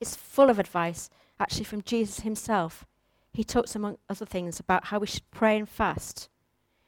It's 0.00 0.16
full 0.16 0.50
of 0.50 0.58
advice, 0.58 1.10
actually, 1.38 1.64
from 1.64 1.82
Jesus 1.82 2.20
himself. 2.20 2.86
He 3.32 3.44
talks, 3.44 3.76
among 3.76 3.98
other 4.08 4.26
things, 4.26 4.58
about 4.58 4.86
how 4.86 4.98
we 4.98 5.06
should 5.06 5.30
pray 5.30 5.58
and 5.58 5.68
fast. 5.68 6.28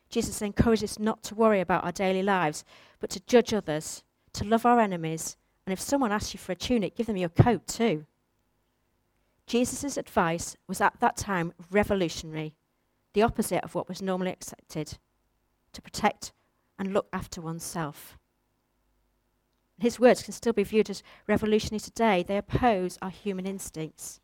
Jesus 0.09 0.41
encourages 0.43 0.93
us 0.93 0.99
not 0.99 1.23
to 1.25 1.35
worry 1.35 1.61
about 1.61 1.85
our 1.85 1.93
daily 1.93 2.23
lives, 2.23 2.65
but 3.01 3.11
to 3.11 3.21
judge 3.27 3.53
others, 3.53 4.03
to 4.33 4.45
love 4.45 4.65
our 4.65 4.81
enemies, 4.81 5.37
and 5.67 5.73
if 5.73 5.81
someone 5.81 6.13
asks 6.13 6.35
you 6.35 6.39
for 6.39 6.53
a 6.53 6.57
tunic, 6.57 6.97
give 6.97 7.07
them 7.07 7.17
your 7.17 7.29
coat 7.29 7.67
too. 7.67 8.05
Jesus' 9.47 9.97
advice 9.97 10.57
was 10.67 10.81
at 10.81 11.01
that 11.01 11.17
time 11.17 11.53
revolutionary, 11.71 12.55
the 13.13 13.23
opposite 13.23 13.63
of 13.63 13.75
what 13.75 13.89
was 13.89 14.01
normally 14.01 14.33
accepted 14.33 14.99
to 15.73 15.83
protect 15.83 16.33
and 16.79 16.93
look 16.93 17.09
after 17.13 17.41
oneself. 17.41 18.17
His 19.79 20.01
words 20.01 20.23
can 20.23 20.33
still 20.33 20.53
be 20.53 20.63
viewed 20.63 20.89
as 20.89 21.03
revolutionary 21.27 21.81
today. 21.81 22.23
They 22.23 22.39
oppose 22.39 22.99
our 23.03 23.11
human 23.11 23.47
instincts. 23.47 24.21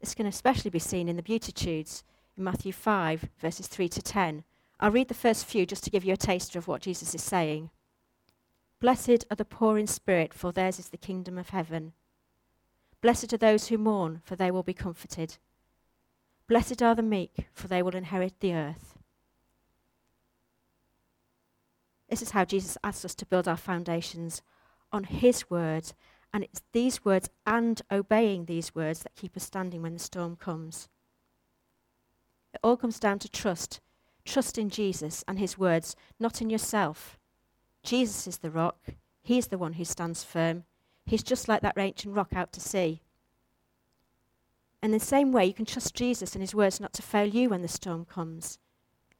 This 0.00 0.14
can 0.14 0.26
especially 0.26 0.70
be 0.70 0.78
seen 0.78 1.08
in 1.08 1.16
the 1.16 1.22
Beatitudes 1.22 2.04
in 2.36 2.44
Matthew 2.44 2.72
5, 2.72 3.28
verses 3.38 3.66
3 3.66 3.88
to 3.90 4.00
10. 4.00 4.44
I'll 4.78 4.90
read 4.90 5.08
the 5.08 5.14
first 5.14 5.44
few 5.44 5.66
just 5.66 5.84
to 5.84 5.90
give 5.90 6.04
you 6.04 6.14
a 6.14 6.16
taster 6.16 6.58
of 6.58 6.68
what 6.68 6.80
Jesus 6.80 7.14
is 7.14 7.22
saying. 7.22 7.70
Blessed 8.80 9.26
are 9.30 9.36
the 9.36 9.44
poor 9.44 9.76
in 9.76 9.86
spirit, 9.86 10.32
for 10.32 10.52
theirs 10.52 10.78
is 10.78 10.88
the 10.88 10.96
kingdom 10.96 11.36
of 11.36 11.50
heaven. 11.50 11.92
Blessed 13.00 13.32
are 13.32 13.38
those 13.38 13.68
who 13.68 13.78
mourn, 13.78 14.20
for 14.24 14.36
they 14.36 14.50
will 14.50 14.62
be 14.62 14.74
comforted. 14.74 15.38
Blessed 16.46 16.82
are 16.82 16.94
the 16.94 17.02
meek, 17.02 17.46
for 17.52 17.68
they 17.68 17.82
will 17.82 17.94
inherit 17.94 18.40
the 18.40 18.54
earth. 18.54 18.98
This 22.08 22.22
is 22.22 22.30
how 22.30 22.44
Jesus 22.44 22.76
asks 22.82 23.04
us 23.04 23.14
to 23.14 23.26
build 23.26 23.46
our 23.46 23.56
foundations 23.56 24.42
on 24.92 25.04
his 25.04 25.48
words, 25.48 25.94
And 26.32 26.44
it's 26.44 26.62
these 26.72 27.04
words 27.04 27.28
and 27.46 27.80
obeying 27.90 28.44
these 28.44 28.74
words 28.74 29.00
that 29.00 29.16
keep 29.16 29.36
us 29.36 29.44
standing 29.44 29.82
when 29.82 29.94
the 29.94 29.98
storm 29.98 30.36
comes. 30.36 30.88
It 32.52 32.60
all 32.62 32.76
comes 32.76 32.98
down 32.98 33.18
to 33.20 33.28
trust. 33.28 33.80
Trust 34.24 34.58
in 34.58 34.70
Jesus 34.70 35.24
and 35.26 35.38
his 35.38 35.58
words, 35.58 35.96
not 36.18 36.40
in 36.40 36.50
yourself. 36.50 37.18
Jesus 37.82 38.26
is 38.26 38.38
the 38.38 38.50
rock. 38.50 38.78
He's 39.22 39.48
the 39.48 39.58
one 39.58 39.74
who 39.74 39.84
stands 39.84 40.22
firm. 40.22 40.64
He's 41.06 41.22
just 41.22 41.48
like 41.48 41.62
that 41.62 41.78
ancient 41.78 42.14
rock 42.14 42.32
out 42.34 42.52
to 42.52 42.60
sea. 42.60 43.00
And 44.82 44.92
in 44.92 44.98
the 44.98 45.04
same 45.04 45.32
way, 45.32 45.44
you 45.44 45.54
can 45.54 45.66
trust 45.66 45.94
Jesus 45.94 46.34
and 46.34 46.42
his 46.42 46.54
words 46.54 46.80
not 46.80 46.92
to 46.94 47.02
fail 47.02 47.26
you 47.26 47.50
when 47.50 47.62
the 47.62 47.68
storm 47.68 48.04
comes. 48.04 48.58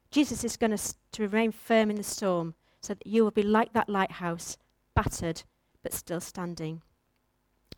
Jesus 0.09 0.43
is 0.43 0.57
going 0.57 0.75
to, 0.75 0.95
to 1.13 1.21
remain 1.21 1.51
firm 1.51 1.89
in 1.89 1.95
the 1.95 2.03
storm 2.03 2.55
so 2.81 2.93
that 2.93 3.05
you 3.07 3.23
will 3.23 3.31
be 3.31 3.43
like 3.43 3.73
that 3.73 3.89
lighthouse, 3.89 4.57
battered 4.95 5.43
but 5.83 5.93
still 5.93 6.19
standing. 6.19 6.81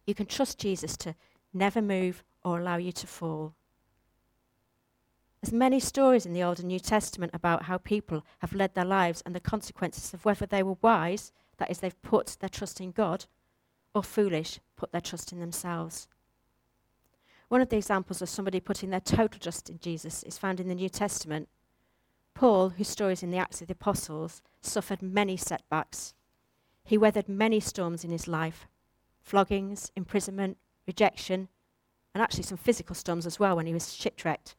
You 0.06 0.16
can 0.16 0.26
trust 0.26 0.60
Jesus 0.60 0.98
to 0.98 1.16
never 1.54 1.82
move 1.82 2.24
or 2.44 2.60
allow 2.60 2.78
you 2.78 2.92
to 2.92 3.08
fall. 3.08 3.54
There's 5.42 5.54
many 5.54 5.80
stories 5.80 6.26
in 6.26 6.34
the 6.34 6.44
Old 6.44 6.60
and 6.60 6.70
New 6.70 6.80
Testament 6.80 7.32
about 7.34 7.64
how 7.64 7.78
people 7.78 8.26
have 8.40 8.54
led 8.54 8.74
their 8.74 8.86
lives 8.86 9.22
and 9.26 9.36
the 9.36 9.42
consequences 9.42 10.14
of 10.14 10.24
whether 10.24 10.46
they 10.46 10.64
were 10.64 10.78
wise, 10.82 11.34
that 11.58 11.70
is, 11.70 11.80
they've 11.80 12.02
put 12.02 12.38
their 12.40 12.50
trust 12.50 12.80
in 12.80 12.92
God, 12.92 13.26
or 13.94 14.04
foolish, 14.04 14.60
put 14.76 14.92
their 14.92 15.02
trust 15.02 15.32
in 15.32 15.40
themselves. 15.40 16.08
One 17.50 17.62
of 17.62 17.70
the 17.70 17.78
examples 17.78 18.22
of 18.22 18.30
somebody 18.30 18.60
putting 18.60 18.90
their 18.90 19.00
total 19.00 19.40
trust 19.40 19.70
in 19.70 19.80
Jesus 19.80 20.24
is 20.24 20.38
found 20.38 20.60
in 20.60 20.68
the 20.68 20.76
New 20.76 20.90
Testament. 20.90 21.50
Paul, 22.34 22.70
whose 22.70 22.88
story 22.88 23.14
is 23.14 23.22
in 23.22 23.32
the 23.32 23.38
Acts 23.38 23.62
of 23.62 23.68
the 23.68 23.74
Apostles, 23.74 24.42
suffered 24.62 25.02
many 25.02 25.38
setbacks. 25.38 26.14
He 26.84 26.98
weathered 26.98 27.30
many 27.30 27.60
storms 27.60 28.04
in 28.04 28.12
his 28.12 28.28
life 28.28 28.68
floggings, 29.22 29.92
imprisonment, 29.96 30.58
rejection, 30.86 31.48
and 32.14 32.22
actually 32.22 32.44
some 32.44 32.58
physical 32.58 32.96
storms 32.96 33.26
as 33.26 33.40
well 33.40 33.56
when 33.56 33.66
he 33.66 33.74
was 33.74 33.94
shipwrecked. 33.94 34.56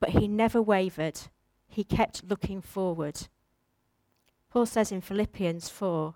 But 0.00 0.10
he 0.10 0.26
never 0.26 0.62
wavered, 0.62 1.20
he 1.68 1.84
kept 1.84 2.24
looking 2.24 2.60
forward. 2.60 3.28
Paul 4.50 4.66
says 4.66 4.92
in 4.92 5.00
Philippians 5.00 5.68
4 5.68 6.14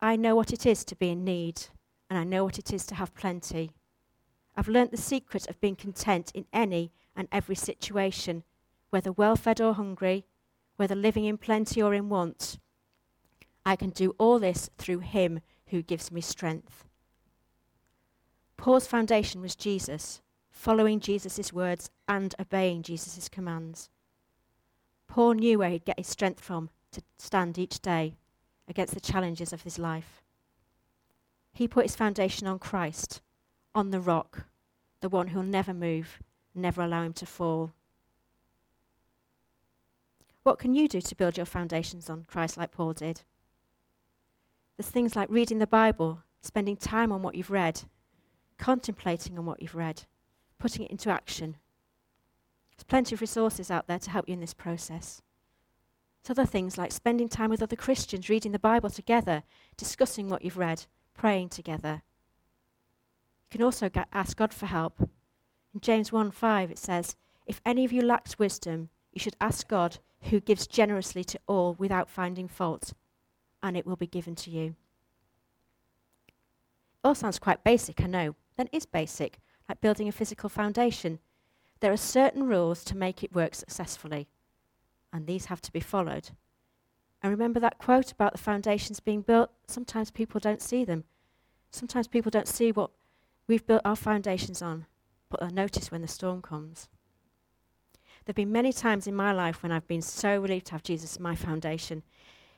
I 0.00 0.16
know 0.16 0.36
what 0.36 0.52
it 0.52 0.66
is 0.66 0.84
to 0.84 0.96
be 0.96 1.10
in 1.10 1.24
need, 1.24 1.62
and 2.10 2.18
I 2.18 2.24
know 2.24 2.44
what 2.44 2.58
it 2.58 2.72
is 2.72 2.84
to 2.86 2.94
have 2.96 3.14
plenty. 3.14 3.72
I've 4.54 4.68
learnt 4.68 4.90
the 4.90 4.96
secret 4.96 5.48
of 5.48 5.60
being 5.60 5.76
content 5.76 6.30
in 6.34 6.44
any 6.52 6.92
and 7.14 7.28
every 7.32 7.54
situation, 7.54 8.44
whether 8.90 9.10
well 9.10 9.36
fed 9.36 9.60
or 9.60 9.74
hungry, 9.74 10.26
whether 10.76 10.94
living 10.94 11.24
in 11.24 11.38
plenty 11.38 11.82
or 11.82 11.94
in 11.94 12.08
want. 12.08 12.58
I 13.64 13.76
can 13.76 13.90
do 13.90 14.14
all 14.18 14.38
this 14.38 14.70
through 14.76 15.00
him 15.00 15.40
who 15.68 15.82
gives 15.82 16.12
me 16.12 16.20
strength. 16.20 16.84
Paul's 18.56 18.86
foundation 18.86 19.40
was 19.40 19.56
Jesus, 19.56 20.20
following 20.50 21.00
Jesus' 21.00 21.52
words 21.52 21.90
and 22.06 22.34
obeying 22.38 22.82
Jesus' 22.82 23.28
commands. 23.28 23.88
Paul 25.08 25.34
knew 25.34 25.58
where 25.58 25.70
he'd 25.70 25.84
get 25.84 25.98
his 25.98 26.06
strength 26.06 26.40
from 26.40 26.70
to 26.92 27.02
stand 27.18 27.58
each 27.58 27.80
day 27.80 28.14
against 28.68 28.94
the 28.94 29.00
challenges 29.00 29.52
of 29.52 29.62
his 29.62 29.78
life. 29.78 30.22
He 31.52 31.68
put 31.68 31.86
his 31.86 31.96
foundation 31.96 32.46
on 32.46 32.58
Christ, 32.58 33.22
on 33.74 33.90
the 33.90 34.00
rock, 34.00 34.46
the 35.00 35.08
one 35.08 35.28
who'll 35.28 35.42
never 35.42 35.72
move, 35.72 36.20
never 36.54 36.82
allow 36.82 37.02
him 37.02 37.12
to 37.14 37.26
fall. 37.26 37.72
What 40.42 40.58
can 40.58 40.74
you 40.74 40.86
do 40.86 41.00
to 41.00 41.14
build 41.16 41.36
your 41.36 41.46
foundations 41.46 42.08
on 42.08 42.26
Christ 42.28 42.56
like 42.56 42.70
Paul 42.70 42.92
did? 42.92 43.22
There's 44.76 44.90
things 44.90 45.16
like 45.16 45.30
reading 45.30 45.58
the 45.58 45.66
Bible, 45.66 46.22
spending 46.42 46.76
time 46.76 47.10
on 47.10 47.22
what 47.22 47.34
you've 47.34 47.50
read, 47.50 47.82
contemplating 48.58 49.38
on 49.38 49.46
what 49.46 49.60
you've 49.62 49.74
read, 49.74 50.04
putting 50.58 50.84
it 50.84 50.90
into 50.90 51.10
action. 51.10 51.56
There's 52.76 52.84
plenty 52.84 53.14
of 53.14 53.20
resources 53.20 53.70
out 53.70 53.86
there 53.86 53.98
to 53.98 54.10
help 54.10 54.28
you 54.28 54.34
in 54.34 54.40
this 54.40 54.54
process. 54.54 55.22
There's 56.26 56.40
other 56.40 56.50
things 56.50 56.76
like 56.76 56.90
spending 56.90 57.28
time 57.28 57.50
with 57.50 57.62
other 57.62 57.76
Christians, 57.76 58.28
reading 58.28 58.50
the 58.50 58.58
Bible 58.58 58.90
together, 58.90 59.44
discussing 59.76 60.28
what 60.28 60.42
you've 60.42 60.58
read, 60.58 60.86
praying 61.14 61.50
together. 61.50 62.02
You 63.44 63.58
can 63.58 63.62
also 63.62 63.88
ask 64.12 64.36
God 64.36 64.52
for 64.52 64.66
help. 64.66 64.98
In 65.72 65.80
James 65.80 66.10
1 66.10 66.32
5, 66.32 66.72
it 66.72 66.78
says, 66.78 67.14
If 67.46 67.60
any 67.64 67.84
of 67.84 67.92
you 67.92 68.02
lacks 68.02 68.40
wisdom, 68.40 68.88
you 69.12 69.20
should 69.20 69.36
ask 69.40 69.68
God 69.68 69.98
who 70.22 70.40
gives 70.40 70.66
generously 70.66 71.22
to 71.22 71.38
all 71.46 71.74
without 71.74 72.10
finding 72.10 72.48
fault, 72.48 72.92
and 73.62 73.76
it 73.76 73.86
will 73.86 73.94
be 73.94 74.08
given 74.08 74.34
to 74.34 74.50
you. 74.50 74.74
It 76.26 76.34
all 77.04 77.14
sounds 77.14 77.38
quite 77.38 77.62
basic, 77.62 78.00
I 78.00 78.06
know. 78.06 78.34
Then 78.56 78.68
is 78.72 78.84
basic, 78.84 79.38
like 79.68 79.80
building 79.80 80.08
a 80.08 80.12
physical 80.12 80.48
foundation. 80.48 81.20
There 81.78 81.92
are 81.92 81.96
certain 81.96 82.48
rules 82.48 82.82
to 82.82 82.96
make 82.96 83.22
it 83.22 83.32
work 83.32 83.54
successfully, 83.54 84.26
and 85.16 85.26
these 85.26 85.46
have 85.46 85.62
to 85.62 85.72
be 85.72 85.80
followed. 85.80 86.30
And 87.22 87.30
remember 87.30 87.58
that 87.60 87.78
quote 87.78 88.12
about 88.12 88.32
the 88.32 88.38
foundations 88.38 89.00
being 89.00 89.22
built? 89.22 89.50
Sometimes 89.66 90.10
people 90.10 90.38
don't 90.38 90.60
see 90.60 90.84
them. 90.84 91.04
Sometimes 91.70 92.06
people 92.06 92.30
don't 92.30 92.46
see 92.46 92.70
what 92.70 92.90
we've 93.48 93.66
built 93.66 93.82
our 93.84 93.96
foundations 93.96 94.60
on, 94.60 94.86
but 95.30 95.40
they'll 95.40 95.50
notice 95.50 95.90
when 95.90 96.02
the 96.02 96.08
storm 96.08 96.42
comes. 96.42 96.88
There 98.24 98.32
have 98.32 98.36
been 98.36 98.52
many 98.52 98.72
times 98.72 99.06
in 99.06 99.14
my 99.14 99.32
life 99.32 99.62
when 99.62 99.72
I've 99.72 99.88
been 99.88 100.02
so 100.02 100.40
relieved 100.40 100.66
to 100.66 100.72
have 100.72 100.82
Jesus 100.82 101.14
as 101.14 101.20
my 101.20 101.34
foundation. 101.34 102.02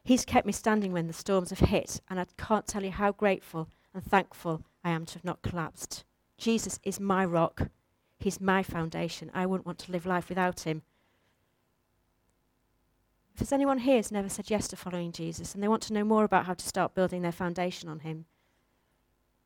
He's 0.02 0.24
kept 0.24 0.46
me 0.46 0.52
standing 0.52 0.92
when 0.92 1.06
the 1.06 1.12
storms 1.12 1.50
have 1.50 1.60
hit, 1.60 2.00
and 2.08 2.18
I 2.18 2.26
can't 2.36 2.66
tell 2.66 2.82
you 2.82 2.90
how 2.90 3.12
grateful 3.12 3.68
and 3.94 4.02
thankful 4.02 4.64
I 4.82 4.90
am 4.90 5.06
to 5.06 5.14
have 5.14 5.24
not 5.24 5.42
collapsed. 5.42 6.04
Jesus 6.38 6.80
is 6.82 6.98
my 6.98 7.24
rock. 7.24 7.68
He's 8.18 8.40
my 8.40 8.62
foundation. 8.62 9.30
I 9.32 9.46
wouldn't 9.46 9.66
want 9.66 9.78
to 9.80 9.92
live 9.92 10.06
life 10.06 10.28
without 10.28 10.60
him. 10.60 10.82
If 13.38 13.42
there's 13.42 13.52
anyone 13.52 13.78
here 13.78 13.98
who's 13.98 14.10
never 14.10 14.28
said 14.28 14.50
yes 14.50 14.66
to 14.66 14.76
following 14.76 15.12
Jesus 15.12 15.54
and 15.54 15.62
they 15.62 15.68
want 15.68 15.82
to 15.82 15.92
know 15.92 16.02
more 16.02 16.24
about 16.24 16.46
how 16.46 16.54
to 16.54 16.66
start 16.66 16.96
building 16.96 17.22
their 17.22 17.30
foundation 17.30 17.88
on 17.88 18.00
him, 18.00 18.24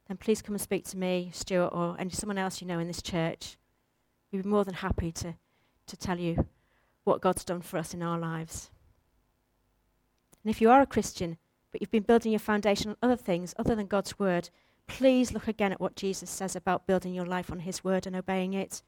then 0.08 0.16
please 0.16 0.40
come 0.40 0.54
and 0.54 0.60
speak 0.62 0.86
to 0.86 0.96
me, 0.96 1.28
Stuart, 1.34 1.74
or 1.74 1.94
any 1.98 2.08
someone 2.08 2.38
else 2.38 2.62
you 2.62 2.66
know 2.66 2.78
in 2.78 2.86
this 2.86 3.02
church. 3.02 3.58
We'd 4.32 4.44
be 4.44 4.48
more 4.48 4.64
than 4.64 4.76
happy 4.76 5.12
to 5.12 5.34
to 5.88 5.96
tell 5.98 6.18
you 6.18 6.46
what 7.04 7.20
God's 7.20 7.44
done 7.44 7.60
for 7.60 7.76
us 7.76 7.92
in 7.92 8.02
our 8.02 8.18
lives. 8.18 8.70
And 10.42 10.50
if 10.50 10.62
you 10.62 10.70
are 10.70 10.80
a 10.80 10.86
Christian, 10.86 11.36
but 11.70 11.82
you've 11.82 11.90
been 11.90 12.02
building 12.02 12.32
your 12.32 12.38
foundation 12.38 12.92
on 12.92 12.96
other 13.02 13.16
things 13.16 13.54
other 13.58 13.74
than 13.74 13.88
God's 13.88 14.18
word, 14.18 14.48
please 14.86 15.34
look 15.34 15.48
again 15.48 15.70
at 15.70 15.82
what 15.82 15.96
Jesus 15.96 16.30
says 16.30 16.56
about 16.56 16.86
building 16.86 17.12
your 17.12 17.26
life 17.26 17.52
on 17.52 17.60
his 17.60 17.84
word 17.84 18.06
and 18.06 18.16
obeying 18.16 18.54
it. 18.54 18.80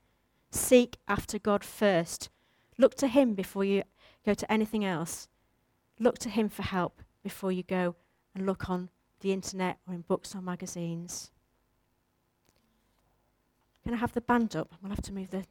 Seek 0.51 0.97
after 1.07 1.39
God 1.39 1.63
first. 1.63 2.31
Look 2.79 2.95
to 2.95 3.07
him 3.07 3.35
before 3.35 3.65
you 3.65 3.83
go 4.25 4.35
to 4.35 4.53
anything 4.53 4.85
else. 4.85 5.29
Look 5.99 6.19
to 6.21 6.29
him 6.29 6.49
for 6.49 6.63
help 6.63 7.03
before 7.23 7.53
you 7.53 7.63
go 7.63 7.95
and 8.35 8.47
look 8.47 8.69
on 8.69 8.89
the 9.21 9.33
internet 9.33 9.79
or 9.87 9.95
in 9.95 10.03
books 10.03 10.35
or 10.35 10.43
magazines. 10.43 11.31
Can 13.85 13.95
I 13.95 13.99
have 13.99 14.13
the 14.13 14.21
band 14.21 14.57
up? 14.57 14.73
We'll 14.83 14.91
have 14.91 15.03
to 15.03 15.13
move 15.13 15.31
the 15.31 15.45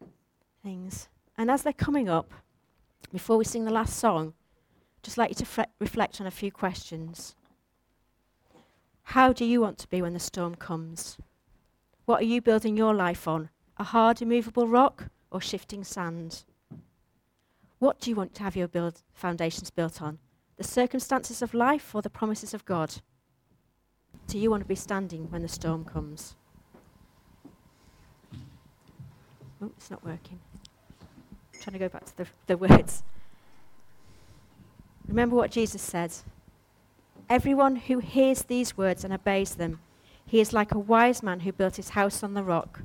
things. 0.64 1.08
And 1.38 1.50
as 1.50 1.64
they're 1.64 1.74
coming 1.74 2.10
up, 2.10 2.34
before 3.12 3.38
we 3.38 3.46
sing 3.46 3.66
the 3.66 3.72
last 3.72 3.98
song, 3.98 4.34
just 5.04 5.18
like 5.18 5.30
you 5.30 5.36
to 5.36 5.46
fre- 5.46 5.62
reflect 5.80 6.20
on 6.20 6.28
a 6.28 6.32
few 6.32 6.52
questions. 6.52 7.36
How 9.04 9.34
do 9.34 9.46
you 9.46 9.62
want 9.62 9.78
to 9.80 9.88
be 9.88 10.02
when 10.02 10.14
the 10.14 10.20
storm 10.20 10.56
comes? 10.56 11.18
What 12.06 12.22
are 12.22 12.26
you 12.26 12.42
building 12.42 12.76
your 12.76 12.94
life 12.94 13.28
on? 13.28 13.50
A 13.78 13.84
hard, 13.84 14.22
immovable 14.22 14.68
rock 14.68 15.10
or 15.30 15.42
shifting 15.42 15.84
sand? 15.84 16.44
What 17.84 18.00
do 18.00 18.10
you 18.10 18.15
want 18.15 18.34
to 18.36 18.43
have 18.43 18.56
your 18.56 18.69
build 18.69 19.02
foundations 19.13 19.69
built 19.69 20.02
on? 20.02 20.17
The 20.56 20.63
circumstances 20.63 21.41
of 21.41 21.54
life 21.54 21.93
or 21.93 22.02
the 22.02 22.10
promises 22.10 22.54
of 22.54 22.63
God? 22.63 23.02
Do 24.26 24.39
you 24.39 24.50
want 24.50 24.63
to 24.63 24.67
be 24.69 24.74
standing 24.74 25.30
when 25.30 25.41
the 25.41 25.50
storm 25.50 25.84
comes? 25.84 26.38
Oh, 29.62 29.69
it's 29.76 29.91
not 29.91 30.02
working 30.06 30.39
I'm 31.54 31.60
trying 31.60 31.74
to 31.74 31.80
go 31.80 31.89
back 31.89 32.06
to 32.06 32.15
the, 32.15 32.28
the 32.48 32.56
words. 32.56 33.04
Remember 35.06 35.36
what 35.36 35.52
Jesus 35.52 35.82
said. 35.82 36.13
Everyone 37.30 37.76
who 37.76 38.00
hears 38.00 38.43
these 38.43 38.78
words 38.78 39.04
and 39.04 39.13
obeys 39.13 39.56
them, 39.56 39.82
he 40.26 40.39
is 40.39 40.54
like 40.54 40.74
a 40.74 40.80
wise 40.80 41.22
man 41.22 41.41
who 41.41 41.52
built 41.52 41.76
his 41.76 41.89
house 41.89 42.24
on 42.24 42.34
the 42.34 42.43
rock. 42.46 42.80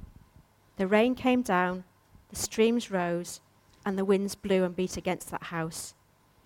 The 0.77 0.89
rain 0.89 1.15
came 1.15 1.43
down, 1.43 1.85
the 2.31 2.37
streams 2.37 2.91
rose, 2.91 3.41
and 3.85 3.99
the 3.99 4.05
winds 4.05 4.35
blew 4.35 4.65
and 4.65 4.77
beat 4.77 4.97
against 4.97 5.31
that 5.31 5.45
house. 5.45 5.95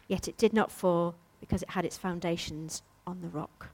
Yet 0.09 0.29
it 0.29 0.37
did 0.37 0.53
not 0.53 0.71
fall 0.71 1.17
because 1.41 1.63
it 1.63 1.71
had 1.71 1.85
its 1.85 1.97
foundations 1.97 2.83
on 3.07 3.21
the 3.21 3.29
rock. 3.29 3.72